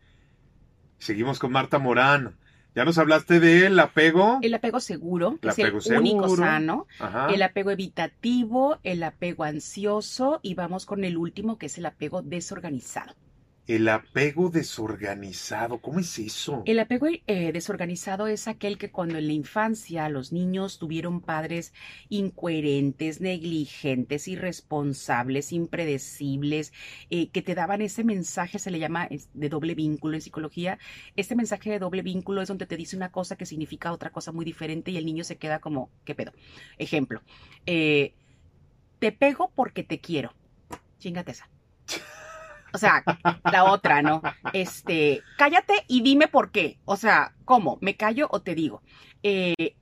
Seguimos 0.98 1.40
con 1.40 1.54
Marta 1.54 1.80
Morán. 1.80 2.36
Ya 2.76 2.86
nos 2.86 2.98
hablaste 2.98 3.40
del 3.40 3.80
apego. 3.80 4.40
El 4.42 4.54
apego 4.54 4.80
seguro, 4.80 5.38
que 5.42 5.50
es 5.50 5.60
el 5.60 5.98
único 5.98 6.36
sano. 6.36 6.88
El 7.30 7.42
apego 7.42 7.72
evitativo, 7.72 8.78
el 8.84 9.04
apego 9.04 9.44
ansioso 9.44 10.40
y 10.44 10.54
vamos 10.54 10.86
con 10.86 11.04
el 11.04 11.18
último 11.18 11.58
que 11.58 11.66
es 11.66 11.78
el 11.78 11.86
apego 11.86 12.22
desorganizado. 12.22 13.16
El 13.70 13.88
apego 13.88 14.50
desorganizado, 14.50 15.78
¿cómo 15.78 16.00
es 16.00 16.18
eso? 16.18 16.64
El 16.66 16.80
apego 16.80 17.06
eh, 17.06 17.52
desorganizado 17.52 18.26
es 18.26 18.48
aquel 18.48 18.80
que 18.80 18.90
cuando 18.90 19.20
en 19.20 19.28
la 19.28 19.34
infancia 19.34 20.10
los 20.10 20.32
niños 20.32 20.80
tuvieron 20.80 21.22
padres 21.22 21.72
incoherentes, 22.10 23.22
negligentes, 23.22 24.28
irresponsables, 24.28 25.54
impredecibles, 25.54 26.74
eh, 27.12 27.30
que 27.30 27.44
te 27.44 27.54
daban 27.54 27.84
ese 27.84 28.04
mensaje, 28.04 28.58
se 28.58 28.72
le 28.72 28.80
llama 28.80 29.08
de 29.36 29.50
doble 29.50 29.76
vínculo 29.76 30.16
en 30.16 30.22
psicología. 30.22 30.80
Este 31.16 31.36
mensaje 31.36 31.70
de 31.70 31.78
doble 31.78 32.02
vínculo 32.02 32.42
es 32.42 32.48
donde 32.48 32.66
te 32.66 32.76
dice 32.76 32.98
una 32.98 33.12
cosa 33.12 33.36
que 33.36 33.46
significa 33.46 33.94
otra 33.94 34.10
cosa 34.10 34.32
muy 34.32 34.46
diferente 34.46 34.90
y 34.90 34.98
el 34.98 35.06
niño 35.06 35.24
se 35.24 35.38
queda 35.38 35.60
como, 35.60 35.92
¿qué 36.06 36.16
pedo? 36.16 36.32
Ejemplo, 36.80 37.22
eh, 37.68 38.16
te 38.98 39.12
pego 39.12 39.52
porque 39.54 39.84
te 39.84 40.00
quiero. 40.00 40.34
Chingate 40.98 41.34
esa. 41.34 41.48
O 42.74 42.78
sea, 42.78 43.04
la 43.52 43.66
otra, 43.66 44.02
¿no? 44.02 44.22
Este, 44.54 45.22
cállate 45.38 45.74
y 45.88 46.02
dime 46.02 46.28
por 46.28 46.52
qué. 46.52 46.80
O 46.86 46.98
sea, 46.98 47.34
¿cómo? 47.46 47.78
¿Me 47.82 47.96
callo 47.96 48.28
o 48.32 48.42
te 48.42 48.56
digo? 48.56 48.82
Eh, 49.24 49.76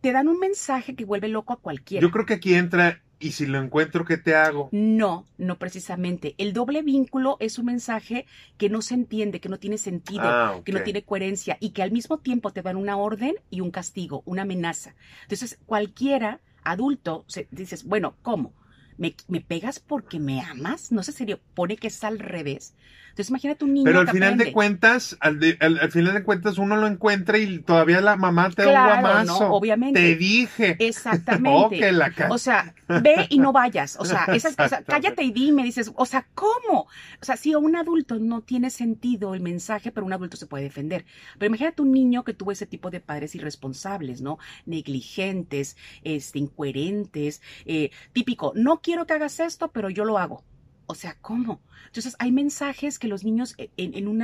te 0.00 0.12
dan 0.12 0.28
un 0.28 0.38
mensaje 0.38 0.94
que 0.94 1.04
vuelve 1.04 1.28
loco 1.28 1.52
a 1.52 1.60
cualquiera. 1.60 2.02
Yo 2.02 2.10
creo 2.10 2.26
que 2.26 2.34
aquí 2.34 2.54
entra, 2.54 3.02
y 3.18 3.32
si 3.32 3.46
lo 3.46 3.62
encuentro, 3.62 4.04
¿qué 4.04 4.16
te 4.16 4.34
hago? 4.34 4.70
No, 4.72 5.26
no 5.36 5.58
precisamente. 5.58 6.34
El 6.38 6.54
doble 6.54 6.82
vínculo 6.82 7.36
es 7.38 7.58
un 7.58 7.66
mensaje 7.66 8.26
que 8.56 8.70
no 8.70 8.80
se 8.80 8.94
entiende, 8.94 9.40
que 9.40 9.50
no 9.50 9.58
tiene 9.58 9.76
sentido, 9.76 10.22
Ah, 10.24 10.60
que 10.64 10.72
no 10.72 10.82
tiene 10.82 11.02
coherencia 11.02 11.58
y 11.60 11.70
que 11.70 11.82
al 11.82 11.92
mismo 11.92 12.18
tiempo 12.18 12.50
te 12.50 12.62
dan 12.62 12.76
una 12.76 12.96
orden 12.96 13.34
y 13.50 13.60
un 13.60 13.70
castigo, 13.70 14.22
una 14.24 14.42
amenaza. 14.42 14.94
Entonces, 15.22 15.58
cualquiera 15.66 16.40
adulto, 16.64 17.24
se, 17.26 17.46
dices, 17.50 17.84
bueno, 17.84 18.16
¿cómo? 18.22 18.54
¿Me, 19.00 19.14
me 19.28 19.40
pegas 19.40 19.80
porque 19.80 20.20
me 20.20 20.42
amas? 20.42 20.92
No 20.92 21.02
sé 21.02 21.12
si 21.12 21.24
pone 21.54 21.76
que 21.76 21.88
es 21.88 22.04
al 22.04 22.18
revés. 22.18 22.74
Entonces, 23.08 23.30
imagínate 23.30 23.64
un 23.64 23.74
niño 23.74 23.84
Pero 23.84 24.00
al 24.00 24.06
que 24.06 24.12
final 24.12 24.36
de 24.38 24.52
cuentas, 24.52 25.16
al, 25.20 25.40
de- 25.40 25.56
al- 25.60 25.78
al 25.80 25.90
final 25.90 26.14
de 26.14 26.22
cuentas 26.22 26.58
uno 26.58 26.76
lo 26.76 26.86
encuentra 26.86 27.38
y 27.38 27.58
todavía 27.58 28.00
la 28.00 28.16
mamá 28.16 28.50
te 28.50 28.62
da 28.62 28.70
Claro, 28.70 28.94
un 28.94 29.00
guamazo. 29.00 29.40
¿no? 29.40 29.52
Obviamente. 29.54 30.00
Te 30.00 30.14
dije. 30.16 30.76
Exactamente. 30.78 31.50
Oh, 31.50 31.70
que 31.70 31.92
la 31.92 32.12
O 32.30 32.38
sea, 32.38 32.74
ve 32.88 33.26
y 33.30 33.38
no 33.38 33.52
vayas. 33.52 33.96
O 33.98 34.04
sea, 34.04 34.26
esas, 34.32 34.54
o 34.58 34.68
sea, 34.68 34.84
cállate 34.84 35.24
y 35.24 35.32
dime, 35.32 35.64
dices, 35.64 35.90
o 35.96 36.06
sea, 36.06 36.28
¿cómo? 36.34 36.82
O 36.82 37.24
sea, 37.24 37.36
si 37.36 37.52
a 37.52 37.58
un 37.58 37.74
adulto 37.76 38.18
no 38.20 38.42
tiene 38.42 38.70
sentido 38.70 39.34
el 39.34 39.40
mensaje, 39.40 39.90
pero 39.90 40.06
un 40.06 40.12
adulto 40.12 40.36
se 40.36 40.46
puede 40.46 40.64
defender. 40.64 41.04
Pero 41.38 41.48
imagínate 41.48 41.82
un 41.82 41.90
niño 41.92 42.22
que 42.22 42.34
tuvo 42.34 42.52
ese 42.52 42.66
tipo 42.66 42.90
de 42.90 43.00
padres 43.00 43.34
irresponsables, 43.34 44.20
¿no? 44.20 44.38
Negligentes, 44.66 45.76
este, 46.04 46.38
incoherentes, 46.38 47.42
eh, 47.64 47.90
típico, 48.12 48.52
no 48.54 48.80
quiero 48.80 48.89
que 49.06 49.14
hagas 49.14 49.40
esto, 49.40 49.70
pero 49.72 49.90
yo 49.90 50.04
lo 50.04 50.18
hago. 50.18 50.44
O 50.90 50.96
sea, 50.96 51.16
¿cómo? 51.20 51.60
Entonces, 51.86 52.16
hay 52.18 52.32
mensajes 52.32 52.98
que 52.98 53.06
los 53.06 53.22
niños 53.22 53.54
eh, 53.58 53.70
en, 53.76 53.94
en 53.94 54.20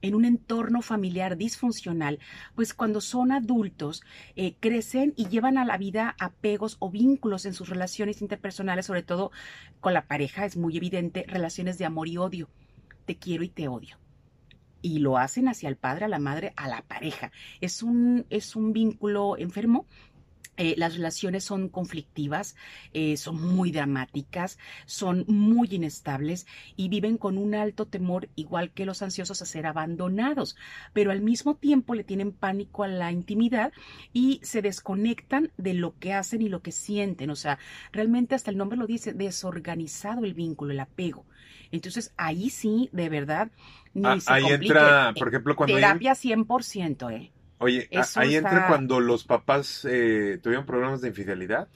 en 0.00 0.14
un 0.14 0.24
entorno 0.24 0.80
familiar 0.80 1.36
disfuncional, 1.36 2.20
pues 2.54 2.72
cuando 2.72 3.00
son 3.00 3.32
adultos, 3.32 4.04
eh, 4.36 4.54
crecen 4.60 5.12
y 5.16 5.26
llevan 5.26 5.58
a 5.58 5.64
la 5.64 5.76
vida 5.76 6.14
apegos 6.20 6.76
o 6.78 6.88
vínculos 6.88 7.46
en 7.46 7.52
sus 7.52 7.68
relaciones 7.68 8.22
interpersonales, 8.22 8.86
sobre 8.86 9.02
todo 9.02 9.32
con 9.80 9.92
la 9.92 10.06
pareja, 10.06 10.46
es 10.46 10.56
muy 10.56 10.76
evidente, 10.76 11.24
relaciones 11.26 11.78
de 11.78 11.84
amor 11.84 12.06
y 12.06 12.16
odio. 12.16 12.48
Te 13.06 13.16
quiero 13.16 13.42
y 13.42 13.48
te 13.48 13.66
odio. 13.66 13.98
Y 14.82 15.00
lo 15.00 15.18
hacen 15.18 15.48
hacia 15.48 15.68
el 15.68 15.76
padre, 15.76 16.04
a 16.04 16.08
la 16.08 16.20
madre, 16.20 16.52
a 16.56 16.68
la 16.68 16.82
pareja. 16.82 17.32
Es 17.60 17.82
un, 17.82 18.24
es 18.30 18.54
un 18.54 18.72
vínculo 18.72 19.36
enfermo. 19.36 19.86
Eh, 20.56 20.74
las 20.76 20.94
relaciones 20.94 21.42
son 21.44 21.68
conflictivas, 21.68 22.54
eh, 22.92 23.16
son 23.16 23.40
muy 23.54 23.72
dramáticas, 23.72 24.58
son 24.86 25.24
muy 25.26 25.68
inestables 25.70 26.46
y 26.76 26.88
viven 26.88 27.18
con 27.18 27.38
un 27.38 27.54
alto 27.54 27.86
temor, 27.86 28.28
igual 28.36 28.70
que 28.70 28.86
los 28.86 29.02
ansiosos, 29.02 29.42
a 29.42 29.46
ser 29.46 29.66
abandonados, 29.66 30.56
pero 30.92 31.10
al 31.10 31.22
mismo 31.22 31.56
tiempo 31.56 31.94
le 31.94 32.04
tienen 32.04 32.30
pánico 32.32 32.84
a 32.84 32.88
la 32.88 33.10
intimidad 33.10 33.72
y 34.12 34.40
se 34.44 34.62
desconectan 34.62 35.50
de 35.56 35.74
lo 35.74 35.98
que 35.98 36.12
hacen 36.12 36.40
y 36.42 36.48
lo 36.48 36.62
que 36.62 36.70
sienten. 36.72 37.30
O 37.30 37.36
sea, 37.36 37.58
realmente 37.92 38.34
hasta 38.34 38.50
el 38.50 38.56
nombre 38.56 38.78
lo 38.78 38.86
dice, 38.86 39.12
desorganizado 39.12 40.24
el 40.24 40.34
vínculo, 40.34 40.72
el 40.72 40.80
apego. 40.80 41.24
Entonces 41.72 42.12
ahí 42.16 42.50
sí, 42.50 42.88
de 42.92 43.08
verdad, 43.08 43.50
ni 43.92 44.06
Ah, 44.06 44.20
se 44.20 44.32
ahí 44.32 44.42
complique. 44.42 44.66
entra, 44.72 45.12
por 45.18 45.28
ejemplo, 45.28 45.56
cuando 45.56 45.74
hay- 45.76 45.82
Terapia 45.82 46.14
100%, 46.14 47.10
¿eh? 47.10 47.32
Oye, 47.58 47.88
Eso 47.90 48.20
ahí 48.20 48.34
entra 48.36 48.64
está- 48.64 48.64
cuando 48.64 49.00
los 49.00 49.24
papás 49.24 49.84
eh, 49.86 50.38
tuvieron 50.42 50.66
problemas 50.66 51.00
de 51.00 51.08
infidelidad. 51.08 51.68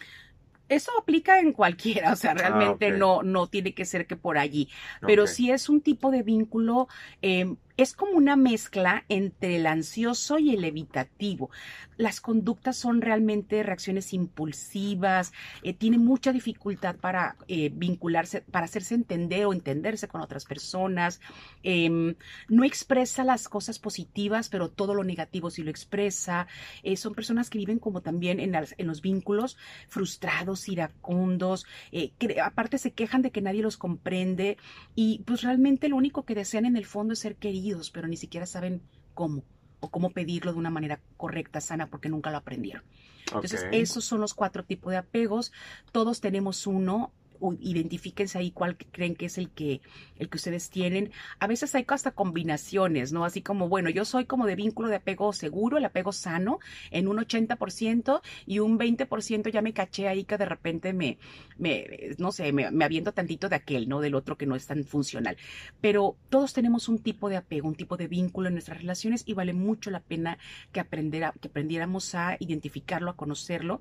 Eso 0.68 0.90
aplica 1.00 1.38
en 1.40 1.52
cualquiera, 1.52 2.12
o 2.12 2.16
sea, 2.16 2.34
realmente 2.34 2.90
Ah, 2.90 2.92
no, 2.92 3.22
no 3.22 3.46
tiene 3.48 3.72
que 3.74 3.86
ser 3.86 4.06
que 4.06 4.16
por 4.16 4.36
allí, 4.36 4.68
pero 5.06 5.22
Ok. 5.22 5.26
sí 5.26 5.50
es 5.50 5.70
un 5.70 5.80
tipo 5.80 6.10
de 6.10 6.22
vínculo, 6.22 6.88
eh, 7.22 7.56
es 7.78 7.94
como 7.94 8.12
una 8.12 8.36
mezcla 8.36 9.04
entre 9.08 9.56
el 9.56 9.66
ansioso 9.66 10.38
y 10.38 10.50
el 10.50 10.64
evitativo. 10.64 11.48
Las 11.96 12.20
conductas 12.20 12.76
son 12.76 13.00
realmente 13.00 13.62
reacciones 13.62 14.12
impulsivas, 14.12 15.32
eh, 15.62 15.72
tiene 15.72 15.96
mucha 15.98 16.32
dificultad 16.32 16.96
para 16.96 17.36
eh, 17.46 17.70
vincularse, 17.72 18.42
para 18.42 18.66
hacerse 18.66 18.94
entender 18.94 19.46
o 19.46 19.52
entenderse 19.52 20.08
con 20.08 20.20
otras 20.20 20.44
personas, 20.44 21.20
em, 21.62 22.16
no 22.48 22.64
expresa 22.64 23.24
las 23.24 23.48
cosas 23.48 23.78
positivas, 23.78 24.48
pero 24.48 24.68
todo 24.68 24.92
lo 24.92 25.04
negativo 25.04 25.48
sí 25.48 25.62
lo 25.62 25.70
expresa. 25.70 26.48
Eh, 26.82 26.96
son 26.96 27.14
personas 27.14 27.48
que 27.48 27.58
viven 27.58 27.78
como 27.78 28.00
también 28.02 28.40
en, 28.40 28.54
en 28.54 28.86
los 28.86 29.02
vínculos 29.02 29.56
frustrados, 29.88 30.68
iracundos, 30.68 31.64
eh, 31.92 32.10
que 32.18 32.40
aparte 32.40 32.78
se 32.78 32.92
quejan 32.92 33.22
de 33.22 33.30
que 33.30 33.40
nadie 33.40 33.62
los 33.62 33.76
comprende 33.76 34.56
y 34.94 35.22
pues 35.24 35.42
realmente 35.42 35.88
lo 35.88 35.96
único 35.96 36.24
que 36.24 36.34
desean 36.34 36.66
en 36.66 36.76
el 36.76 36.84
fondo 36.84 37.12
es 37.12 37.20
ser 37.20 37.36
queridos, 37.36 37.67
pero 37.92 38.08
ni 38.08 38.16
siquiera 38.16 38.46
saben 38.46 38.82
cómo 39.14 39.42
o 39.80 39.90
cómo 39.90 40.10
pedirlo 40.10 40.52
de 40.52 40.58
una 40.58 40.70
manera 40.70 41.00
correcta, 41.16 41.60
sana, 41.60 41.86
porque 41.86 42.08
nunca 42.08 42.30
lo 42.30 42.38
aprendieron. 42.38 42.82
Entonces, 43.26 43.66
esos 43.72 44.04
son 44.04 44.20
los 44.20 44.34
cuatro 44.34 44.64
tipos 44.64 44.90
de 44.90 44.96
apegos. 44.96 45.52
Todos 45.92 46.20
tenemos 46.20 46.66
uno. 46.66 47.12
Identifíquense 47.60 48.38
ahí 48.38 48.50
cuál 48.50 48.76
creen 48.76 49.14
que 49.14 49.26
es 49.26 49.38
el 49.38 49.50
que, 49.50 49.80
el 50.16 50.28
que 50.28 50.36
ustedes 50.36 50.70
tienen. 50.70 51.10
A 51.38 51.46
veces 51.46 51.74
hay 51.74 51.84
hasta 51.88 52.12
combinaciones, 52.12 53.12
¿no? 53.12 53.24
Así 53.24 53.42
como, 53.42 53.68
bueno, 53.68 53.90
yo 53.90 54.04
soy 54.04 54.24
como 54.26 54.46
de 54.46 54.56
vínculo 54.56 54.88
de 54.88 54.96
apego 54.96 55.32
seguro, 55.32 55.78
el 55.78 55.84
apego 55.84 56.12
sano, 56.12 56.58
en 56.90 57.08
un 57.08 57.18
80% 57.18 58.20
y 58.46 58.58
un 58.58 58.78
20% 58.78 59.50
ya 59.50 59.62
me 59.62 59.72
caché 59.72 60.08
ahí 60.08 60.24
que 60.24 60.38
de 60.38 60.44
repente 60.44 60.92
me, 60.92 61.18
me 61.58 62.14
no 62.18 62.32
sé, 62.32 62.52
me, 62.52 62.70
me 62.70 62.84
aviento 62.84 63.12
tantito 63.12 63.48
de 63.48 63.56
aquel, 63.56 63.88
¿no? 63.88 64.00
Del 64.00 64.14
otro 64.14 64.36
que 64.36 64.46
no 64.46 64.56
es 64.56 64.66
tan 64.66 64.84
funcional. 64.84 65.36
Pero 65.80 66.16
todos 66.28 66.52
tenemos 66.52 66.88
un 66.88 66.98
tipo 66.98 67.28
de 67.28 67.36
apego, 67.36 67.68
un 67.68 67.74
tipo 67.74 67.96
de 67.96 68.08
vínculo 68.08 68.48
en 68.48 68.54
nuestras 68.54 68.78
relaciones 68.78 69.22
y 69.26 69.34
vale 69.34 69.52
mucho 69.52 69.90
la 69.90 70.00
pena 70.00 70.38
que, 70.72 70.80
aprender 70.80 71.32
que 71.40 71.48
aprendiéramos 71.48 72.14
a 72.14 72.36
identificarlo, 72.38 73.10
a 73.10 73.16
conocerlo 73.16 73.80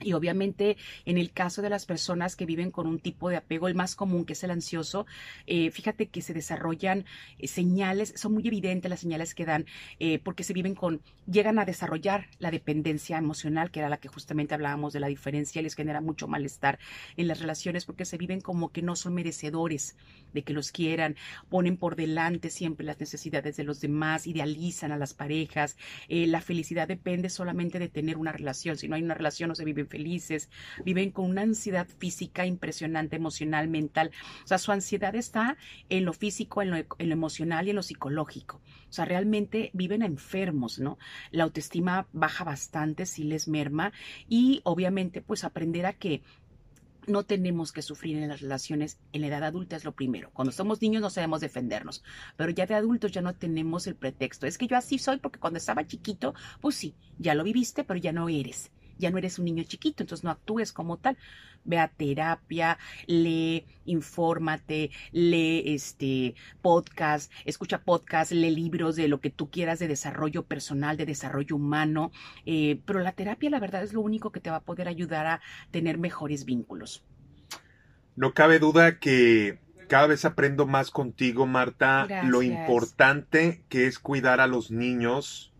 y 0.00 0.12
obviamente 0.12 0.76
en 1.04 1.18
el 1.18 1.32
caso 1.32 1.62
de 1.62 1.70
las 1.70 1.86
personas 1.86 2.36
que 2.36 2.46
viven 2.46 2.70
con 2.70 2.86
un 2.86 2.98
tipo 2.98 3.30
de 3.30 3.36
apego, 3.36 3.68
el 3.68 3.74
más 3.74 3.96
común 3.96 4.24
que 4.24 4.34
es 4.34 4.44
el 4.44 4.50
ansioso, 4.50 5.06
eh, 5.46 5.70
fíjate 5.70 6.08
que 6.08 6.20
se 6.20 6.34
desarrollan 6.34 7.06
eh, 7.38 7.48
señales, 7.48 8.12
son 8.16 8.34
muy 8.34 8.46
evidentes 8.46 8.90
las 8.90 9.00
señales 9.00 9.34
que 9.34 9.46
dan, 9.46 9.66
eh, 9.98 10.18
porque 10.18 10.44
se 10.44 10.52
viven 10.52 10.74
con, 10.74 11.00
llegan 11.26 11.58
a 11.58 11.64
desarrollar 11.64 12.26
la 12.38 12.50
dependencia 12.50 13.16
emocional, 13.16 13.70
que 13.70 13.80
era 13.80 13.88
la 13.88 13.96
que 13.96 14.08
justamente 14.08 14.54
hablábamos 14.54 14.92
de 14.92 15.00
la 15.00 15.06
diferencia, 15.06 15.60
y 15.60 15.64
les 15.64 15.74
genera 15.74 16.00
mucho 16.00 16.28
malestar 16.28 16.78
en 17.16 17.28
las 17.28 17.40
relaciones 17.40 17.86
porque 17.86 18.04
se 18.04 18.18
viven 18.18 18.40
como 18.40 18.70
que 18.70 18.82
no 18.82 18.96
son 18.96 19.14
merecedores 19.14 19.96
de 20.34 20.42
que 20.42 20.52
los 20.52 20.72
quieran, 20.72 21.16
ponen 21.48 21.78
por 21.78 21.96
delante 21.96 22.50
siempre 22.50 22.84
las 22.84 23.00
necesidades 23.00 23.56
de 23.56 23.64
los 23.64 23.80
demás, 23.80 24.26
idealizan 24.26 24.92
a 24.92 24.98
las 24.98 25.14
parejas, 25.14 25.76
la 26.08 26.40
felicidad 26.42 26.88
depende 26.88 27.30
solamente 27.30 27.78
de 27.78 27.88
tener 27.88 28.18
una 28.18 28.32
relación, 28.32 28.76
si 28.76 28.88
no 28.88 28.96
hay 28.96 29.02
una 29.02 29.14
relación 29.14 29.48
no 29.48 29.54
se 29.54 29.64
viven 29.64 29.85
felices, 29.86 30.50
viven 30.84 31.10
con 31.10 31.30
una 31.30 31.42
ansiedad 31.42 31.86
física 31.98 32.46
impresionante, 32.46 33.16
emocional, 33.16 33.68
mental, 33.68 34.10
o 34.44 34.46
sea, 34.46 34.58
su 34.58 34.72
ansiedad 34.72 35.14
está 35.14 35.56
en 35.88 36.04
lo 36.04 36.12
físico, 36.12 36.62
en 36.62 36.70
lo, 36.70 36.76
en 36.76 37.08
lo 37.08 37.12
emocional 37.12 37.66
y 37.66 37.70
en 37.70 37.76
lo 37.76 37.82
psicológico, 37.82 38.60
o 38.88 38.92
sea, 38.92 39.04
realmente 39.04 39.70
viven 39.72 40.02
enfermos, 40.02 40.78
¿no? 40.78 40.98
La 41.30 41.44
autoestima 41.44 42.06
baja 42.12 42.44
bastante, 42.44 43.06
si 43.06 43.24
les 43.24 43.48
merma 43.48 43.92
y 44.28 44.60
obviamente 44.64 45.22
pues 45.22 45.44
aprender 45.44 45.86
a 45.86 45.92
que 45.92 46.22
no 47.06 47.24
tenemos 47.24 47.72
que 47.72 47.82
sufrir 47.82 48.18
en 48.18 48.28
las 48.28 48.40
relaciones 48.40 48.98
en 49.12 49.20
la 49.20 49.28
edad 49.28 49.44
adulta 49.44 49.76
es 49.76 49.84
lo 49.84 49.92
primero. 49.92 50.30
Cuando 50.32 50.52
somos 50.52 50.82
niños 50.82 51.02
no 51.02 51.10
sabemos 51.10 51.40
defendernos, 51.40 52.02
pero 52.36 52.50
ya 52.50 52.66
de 52.66 52.74
adultos 52.74 53.12
ya 53.12 53.22
no 53.22 53.34
tenemos 53.34 53.86
el 53.86 53.94
pretexto. 53.94 54.46
Es 54.46 54.58
que 54.58 54.66
yo 54.66 54.76
así 54.76 54.98
soy 54.98 55.18
porque 55.18 55.38
cuando 55.38 55.58
estaba 55.58 55.86
chiquito, 55.86 56.34
pues 56.60 56.74
sí, 56.74 56.94
ya 57.18 57.34
lo 57.34 57.44
viviste, 57.44 57.84
pero 57.84 57.98
ya 57.98 58.12
no 58.12 58.28
eres. 58.28 58.70
Ya 58.98 59.10
no 59.10 59.18
eres 59.18 59.38
un 59.38 59.44
niño 59.46 59.64
chiquito, 59.64 60.02
entonces 60.02 60.24
no 60.24 60.30
actúes 60.30 60.72
como 60.72 60.96
tal. 60.96 61.16
Ve 61.64 61.78
a 61.78 61.88
terapia, 61.88 62.78
lee, 63.06 63.66
infórmate, 63.84 64.90
lee 65.12 65.62
este 65.66 66.34
podcast, 66.62 67.32
escucha 67.44 67.82
podcast, 67.82 68.32
lee 68.32 68.50
libros 68.50 68.96
de 68.96 69.08
lo 69.08 69.20
que 69.20 69.30
tú 69.30 69.50
quieras 69.50 69.78
de 69.78 69.88
desarrollo 69.88 70.44
personal, 70.44 70.96
de 70.96 71.06
desarrollo 71.06 71.56
humano. 71.56 72.12
Eh, 72.44 72.80
pero 72.84 73.00
la 73.00 73.12
terapia, 73.12 73.50
la 73.50 73.60
verdad, 73.60 73.82
es 73.82 73.92
lo 73.92 74.00
único 74.00 74.30
que 74.30 74.40
te 74.40 74.50
va 74.50 74.56
a 74.56 74.64
poder 74.64 74.88
ayudar 74.88 75.26
a 75.26 75.40
tener 75.70 75.98
mejores 75.98 76.44
vínculos. 76.44 77.04
No 78.14 78.32
cabe 78.32 78.58
duda 78.58 78.98
que 78.98 79.58
cada 79.88 80.06
vez 80.06 80.24
aprendo 80.24 80.66
más 80.66 80.90
contigo, 80.90 81.46
Marta, 81.46 82.06
lo 82.24 82.42
importante 82.42 83.64
que 83.68 83.86
es 83.86 83.98
cuidar 83.98 84.40
a 84.40 84.46
los 84.46 84.70
niños 84.70 85.52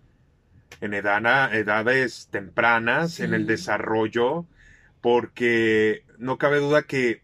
en 0.81 0.95
edad- 0.95 1.55
edades 1.55 2.29
tempranas, 2.31 3.13
Sí. 3.15 3.23
en 3.25 3.35
el 3.35 3.47
desarrollo, 3.47 4.47
porque 5.01 6.05
no 6.19 6.39
cabe 6.39 6.59
duda 6.59 6.83
que 6.83 7.23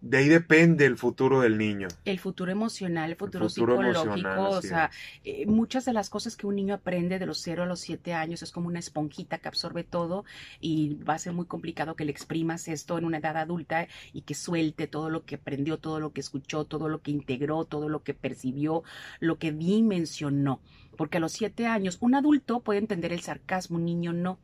de 0.00 0.16
ahí 0.16 0.28
depende 0.28 0.86
el 0.86 0.96
futuro 0.96 1.40
del 1.40 1.58
niño. 1.58 1.88
El 2.06 2.18
futuro 2.18 2.50
emocional, 2.50 3.10
el 3.10 3.16
futuro, 3.16 3.48
futuro 3.48 3.76
psicológico, 3.76 4.48
o 4.48 4.62
sea, 4.62 4.90
eh, 5.24 5.44
muchas 5.46 5.84
de 5.84 5.92
las 5.92 6.08
cosas 6.08 6.36
que 6.36 6.46
un 6.46 6.56
niño 6.56 6.74
aprende 6.74 7.18
de 7.18 7.26
los 7.26 7.38
0 7.38 7.64
a 7.64 7.66
los 7.66 7.80
7 7.80 8.14
años 8.14 8.42
es 8.42 8.50
como 8.50 8.68
una 8.68 8.78
esponjita 8.78 9.38
que 9.38 9.48
absorbe 9.48 9.84
todo 9.84 10.24
y 10.58 10.94
va 11.02 11.14
a 11.14 11.18
ser 11.18 11.34
muy 11.34 11.44
complicado 11.44 11.96
que 11.96 12.06
le 12.06 12.12
exprimas 12.12 12.66
esto 12.68 12.96
en 12.96 13.04
una 13.04 13.18
edad 13.18 13.36
adulta 13.36 13.88
y 14.14 14.22
que 14.22 14.34
suelte 14.34 14.86
todo 14.86 15.10
lo 15.10 15.24
que 15.24 15.34
aprendió, 15.34 15.78
todo 15.78 16.00
lo 16.00 16.12
que 16.12 16.20
escuchó, 16.20 16.64
todo 16.64 16.88
lo 16.88 17.02
que 17.02 17.10
integró, 17.10 17.66
todo 17.66 17.90
lo 17.90 18.02
que 18.02 18.14
percibió, 18.14 18.82
lo 19.20 19.38
que 19.38 19.52
dimensionó. 19.52 20.60
Porque 20.96 21.18
a 21.18 21.20
los 21.20 21.32
7 21.32 21.66
años 21.66 21.98
un 22.00 22.14
adulto 22.14 22.60
puede 22.60 22.78
entender 22.78 23.12
el 23.12 23.20
sarcasmo, 23.20 23.76
un 23.76 23.84
niño 23.84 24.12
no 24.14 24.38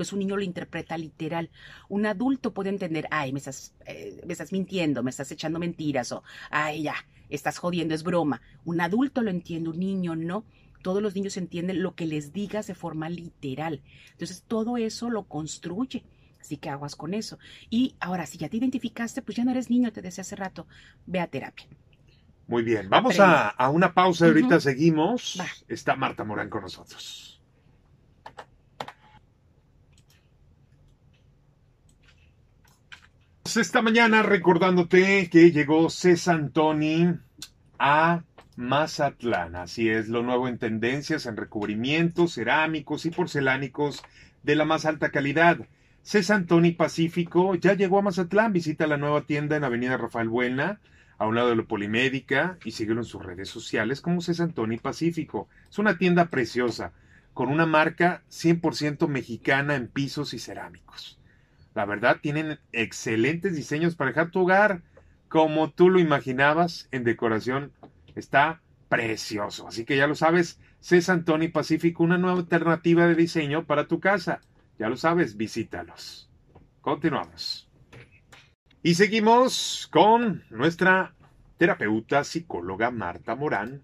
pues 0.00 0.14
un 0.14 0.20
niño 0.20 0.38
lo 0.38 0.42
interpreta 0.42 0.96
literal. 0.96 1.50
Un 1.90 2.06
adulto 2.06 2.54
puede 2.54 2.70
entender, 2.70 3.06
ay, 3.10 3.34
me 3.34 3.38
estás, 3.38 3.74
eh, 3.84 4.18
me 4.26 4.32
estás 4.32 4.50
mintiendo, 4.50 5.02
me 5.02 5.10
estás 5.10 5.30
echando 5.30 5.58
mentiras, 5.58 6.10
o 6.10 6.22
ay, 6.50 6.84
ya, 6.84 6.94
estás 7.28 7.58
jodiendo, 7.58 7.94
es 7.94 8.02
broma. 8.02 8.40
Un 8.64 8.80
adulto 8.80 9.20
lo 9.20 9.28
entiende, 9.30 9.68
un 9.68 9.78
niño 9.78 10.16
no. 10.16 10.46
Todos 10.80 11.02
los 11.02 11.14
niños 11.14 11.36
entienden 11.36 11.82
lo 11.82 11.94
que 11.96 12.06
les 12.06 12.32
digas 12.32 12.66
de 12.66 12.74
forma 12.74 13.10
literal. 13.10 13.82
Entonces, 14.12 14.42
todo 14.48 14.78
eso 14.78 15.10
lo 15.10 15.24
construye. 15.24 16.02
Así 16.40 16.56
que 16.56 16.70
aguas 16.70 16.96
con 16.96 17.12
eso. 17.12 17.38
Y 17.68 17.94
ahora, 18.00 18.24
si 18.24 18.38
ya 18.38 18.48
te 18.48 18.56
identificaste, 18.56 19.20
pues 19.20 19.36
ya 19.36 19.44
no 19.44 19.50
eres 19.50 19.68
niño, 19.68 19.92
te 19.92 20.00
decía 20.00 20.22
hace 20.22 20.34
rato, 20.34 20.66
ve 21.04 21.20
a 21.20 21.26
terapia. 21.26 21.66
Muy 22.46 22.62
bien, 22.62 22.88
vamos 22.88 23.20
a, 23.20 23.50
a 23.50 23.68
una 23.68 23.92
pausa, 23.92 24.24
ahorita 24.24 24.60
seguimos. 24.60 25.36
Va. 25.38 25.46
Está 25.68 25.94
Marta 25.94 26.24
Morán 26.24 26.48
con 26.48 26.62
nosotros. 26.62 27.29
Esta 33.56 33.82
mañana 33.82 34.22
recordándote 34.22 35.28
que 35.28 35.50
llegó 35.50 35.90
César 35.90 36.50
Tony 36.52 37.14
a 37.80 38.22
Mazatlán. 38.54 39.56
Así 39.56 39.88
es, 39.88 40.08
lo 40.08 40.22
nuevo 40.22 40.46
en 40.46 40.58
tendencias 40.58 41.26
en 41.26 41.36
recubrimientos, 41.36 42.34
cerámicos 42.34 43.06
y 43.06 43.10
porcelánicos 43.10 44.02
de 44.44 44.54
la 44.54 44.64
más 44.64 44.84
alta 44.84 45.10
calidad. 45.10 45.58
César 46.02 46.44
Tony 46.46 46.70
Pacífico 46.72 47.56
ya 47.56 47.74
llegó 47.74 47.98
a 47.98 48.02
Mazatlán. 48.02 48.52
Visita 48.52 48.86
la 48.86 48.98
nueva 48.98 49.22
tienda 49.22 49.56
en 49.56 49.64
Avenida 49.64 49.96
Rafael 49.96 50.28
Buena, 50.28 50.78
a 51.18 51.26
un 51.26 51.34
lado 51.34 51.50
de 51.50 51.56
la 51.56 51.64
Polimédica, 51.64 52.56
y 52.64 52.70
síguelo 52.70 53.00
en 53.00 53.06
sus 53.06 53.24
redes 53.24 53.48
sociales 53.48 54.00
como 54.00 54.20
César 54.20 54.52
Tony 54.52 54.76
Pacífico. 54.76 55.48
Es 55.68 55.78
una 55.78 55.98
tienda 55.98 56.26
preciosa, 56.26 56.92
con 57.34 57.48
una 57.48 57.66
marca 57.66 58.22
100% 58.30 59.08
mexicana 59.08 59.74
en 59.74 59.88
pisos 59.88 60.34
y 60.34 60.38
cerámicos. 60.38 61.19
La 61.74 61.84
verdad, 61.84 62.18
tienen 62.20 62.58
excelentes 62.72 63.54
diseños 63.54 63.94
para 63.94 64.10
dejar 64.10 64.30
tu 64.30 64.40
hogar 64.40 64.82
como 65.28 65.70
tú 65.70 65.90
lo 65.90 66.00
imaginabas 66.00 66.88
en 66.90 67.04
decoración. 67.04 67.72
Está 68.16 68.60
precioso. 68.88 69.68
Así 69.68 69.84
que 69.84 69.96
ya 69.96 70.06
lo 70.06 70.14
sabes, 70.14 70.58
César 70.80 71.24
Tony 71.24 71.48
Pacífico, 71.48 72.02
una 72.02 72.18
nueva 72.18 72.38
alternativa 72.38 73.06
de 73.06 73.14
diseño 73.14 73.64
para 73.64 73.86
tu 73.86 74.00
casa. 74.00 74.40
Ya 74.78 74.88
lo 74.88 74.96
sabes, 74.96 75.36
visítalos. 75.36 76.28
Continuamos. 76.80 77.70
Y 78.82 78.94
seguimos 78.94 79.88
con 79.92 80.42
nuestra 80.50 81.14
terapeuta 81.58 82.24
psicóloga 82.24 82.90
Marta 82.90 83.36
Morán, 83.36 83.82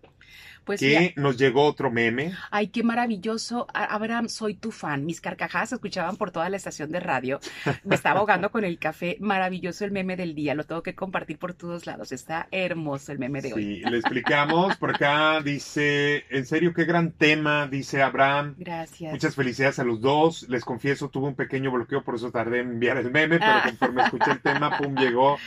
Pues 0.66 0.80
que 0.80 1.14
nos 1.16 1.36
llegó 1.38 1.64
otro 1.64 1.90
meme. 1.92 2.34
Ay, 2.50 2.66
qué 2.68 2.82
maravilloso. 2.82 3.68
Abraham, 3.72 4.28
soy 4.28 4.54
tu 4.54 4.72
fan. 4.72 5.06
Mis 5.06 5.20
carcajadas 5.20 5.68
se 5.68 5.74
escuchaban 5.76 6.16
por 6.16 6.32
toda 6.32 6.48
la 6.48 6.56
estación 6.56 6.90
de 6.90 6.98
radio. 7.00 7.38
Me 7.84 7.94
estaba 7.94 8.18
ahogando 8.20 8.50
con 8.50 8.64
el 8.64 8.78
café. 8.78 9.16
Maravilloso 9.20 9.84
el 9.84 9.92
meme 9.92 10.16
del 10.16 10.34
día. 10.34 10.54
Lo 10.56 10.64
tengo 10.64 10.82
que 10.82 10.96
compartir 10.96 11.38
por 11.38 11.54
todos 11.54 11.86
lados. 11.86 12.10
Está 12.10 12.48
hermoso 12.50 13.12
el 13.12 13.20
meme 13.20 13.42
de 13.42 13.54
hoy. 13.54 13.62
Sí, 13.76 13.82
le 13.88 13.98
explicamos. 13.98 14.76
Por 14.76 14.90
acá 14.94 15.40
dice, 15.40 16.24
en 16.30 16.44
serio, 16.46 16.74
qué 16.74 16.84
gran 16.84 17.12
tema, 17.12 17.68
dice 17.68 18.02
Abraham. 18.02 18.56
Gracias. 18.58 19.12
Muchas 19.12 19.36
felicidades 19.36 19.78
a 19.78 19.84
los 19.84 20.00
dos. 20.00 20.48
Les 20.48 20.64
confieso, 20.64 21.08
tuve 21.10 21.28
un 21.28 21.36
pequeño 21.36 21.70
bloqueo, 21.70 22.02
por 22.02 22.16
eso 22.16 22.32
tardé 22.32 22.60
en 22.60 22.70
enviar 22.72 22.96
el 22.96 23.12
meme, 23.12 23.38
pero 23.38 23.52
Ah. 23.52 23.62
conforme 23.64 24.02
escuché 24.02 24.32
el 24.32 24.40
tema, 24.40 24.76
pum, 24.78 24.96
llegó. 24.96 25.38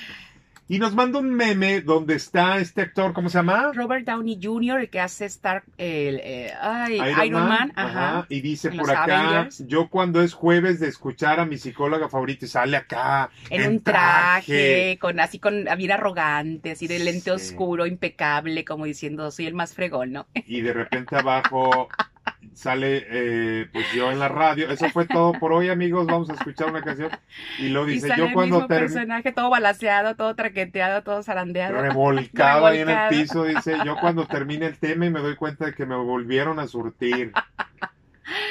Y 0.71 0.77
nos 0.77 0.93
manda 0.93 1.17
un 1.17 1.33
meme 1.33 1.81
donde 1.81 2.13
está 2.13 2.59
este 2.59 2.81
actor, 2.83 3.11
¿cómo 3.11 3.27
se 3.29 3.39
llama? 3.39 3.71
Robert 3.73 4.05
Downey 4.05 4.39
Jr., 4.39 4.81
el 4.81 4.89
que 4.91 4.99
hace 4.99 5.25
Star, 5.25 5.63
el, 5.79 6.21
eh, 6.23 6.53
ay, 6.61 6.93
Iron, 6.97 7.25
Iron, 7.25 7.41
Man. 7.41 7.49
Man, 7.49 7.71
ajá. 7.75 8.25
Y 8.29 8.41
dice 8.41 8.67
En 8.67 8.77
por 8.77 8.91
acá, 8.91 9.29
Avengers. 9.31 9.63
yo 9.67 9.89
cuando 9.89 10.21
es 10.21 10.35
jueves 10.35 10.79
de 10.79 10.87
escuchar 10.87 11.39
a 11.39 11.45
mi 11.45 11.57
psicóloga 11.57 12.07
favorita 12.07 12.45
y 12.45 12.49
sale 12.49 12.77
acá 12.77 13.31
En, 13.49 13.67
un 13.67 13.79
traje, 13.81 14.99
con 15.01 15.19
así 15.19 15.39
con 15.39 15.65
bien 15.75 15.91
arrogante, 15.91 16.69
así 16.71 16.85
de 16.85 16.99
lente 16.99 17.19
Sí. 17.19 17.29
oscuro, 17.31 17.87
impecable, 17.87 18.63
como 18.63 18.85
diciendo, 18.85 19.31
soy 19.31 19.47
el 19.47 19.55
más 19.55 19.73
fregón, 19.73 20.11
¿no? 20.11 20.27
y 20.35 20.61
de 20.61 20.73
repente 20.73 21.15
abajo 21.15 21.89
sale 22.53 23.05
eh, 23.09 23.67
pues 23.73 23.91
yo 23.91 24.11
en 24.11 24.19
la 24.19 24.27
radio. 24.29 24.69
Eso 24.71 24.89
fue 24.89 25.07
todo 25.07 25.37
por 25.39 25.53
hoy, 25.53 25.69
amigos. 25.69 26.07
Vamos 26.09 26.29
a 26.29 26.33
escuchar 26.33 26.69
una 26.69 26.83
canción. 26.83 27.11
Y 27.57 27.69
lo 27.69 27.85
y 27.89 27.99
dice, 27.99 28.01
sale 28.01 28.23
yo 28.23 28.27
el 28.27 28.33
cuando 28.33 28.61
mismo 28.61 28.67
personaje 28.67 29.31
todo 29.31 29.49
balaseado, 29.49 30.15
todo 30.15 30.35
traqueteado, 30.35 31.03
todo 31.03 31.23
zarandeado. 31.23 31.81
revolcado 31.81 32.65
ahí 32.65 32.79
en 32.79 32.89
el 32.89 33.01
piso, 33.07 33.43
dice, 33.45 33.81
yo 33.83 33.97
cuando 33.99 34.27
termine 34.27 34.65
el 34.67 34.79
tema 34.79 35.05
y 35.05 35.09
me 35.09 35.19
doy 35.21 35.35
cuenta 35.35 35.65
de 35.67 35.73
que 35.73 35.85
me 35.85 35.95
volvieron 35.95 36.59
a 36.59 36.67
surtir. 36.67 37.37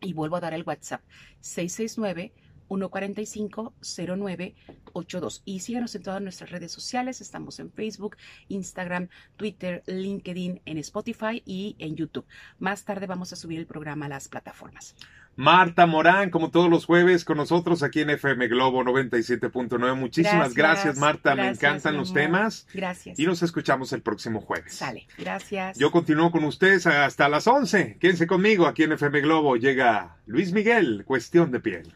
Y 0.00 0.12
vuelvo 0.12 0.36
a 0.36 0.40
dar 0.40 0.54
el 0.54 0.62
WhatsApp 0.62 1.02
669 1.40 2.32
145-0982. 2.68 5.42
Y 5.44 5.60
síganos 5.60 5.94
en 5.94 6.02
todas 6.02 6.20
nuestras 6.22 6.50
redes 6.50 6.72
sociales. 6.72 7.20
Estamos 7.20 7.60
en 7.60 7.70
Facebook, 7.72 8.16
Instagram, 8.48 9.08
Twitter, 9.36 9.82
LinkedIn, 9.86 10.62
en 10.64 10.78
Spotify 10.78 11.42
y 11.44 11.76
en 11.78 11.96
YouTube. 11.96 12.24
Más 12.58 12.84
tarde 12.84 13.06
vamos 13.06 13.32
a 13.32 13.36
subir 13.36 13.58
el 13.58 13.66
programa 13.66 14.06
a 14.06 14.10
las 14.10 14.28
plataformas. 14.28 14.94
Marta 15.38 15.86
Morán, 15.86 16.30
como 16.30 16.50
todos 16.50 16.68
los 16.68 16.84
jueves, 16.84 17.24
con 17.24 17.36
nosotros 17.36 17.84
aquí 17.84 18.00
en 18.00 18.10
FM 18.10 18.48
Globo 18.48 18.82
97.9. 18.82 19.94
Muchísimas 19.94 20.52
gracias, 20.52 20.56
Gracias, 20.56 20.98
Marta. 20.98 21.36
Me 21.36 21.46
encantan 21.46 21.96
los 21.96 22.12
temas. 22.12 22.66
Gracias. 22.74 23.20
Y 23.20 23.24
nos 23.24 23.44
escuchamos 23.44 23.92
el 23.92 24.02
próximo 24.02 24.40
jueves. 24.40 24.74
Sale. 24.74 25.06
Gracias. 25.16 25.78
Yo 25.78 25.92
continúo 25.92 26.32
con 26.32 26.42
ustedes 26.42 26.88
hasta 26.88 27.28
las 27.28 27.46
11. 27.46 27.98
Quédense 28.00 28.26
conmigo 28.26 28.66
aquí 28.66 28.82
en 28.82 28.90
FM 28.90 29.20
Globo. 29.20 29.54
Llega 29.54 30.16
Luis 30.26 30.52
Miguel, 30.52 31.04
cuestión 31.06 31.52
de 31.52 31.60
piel. 31.60 31.94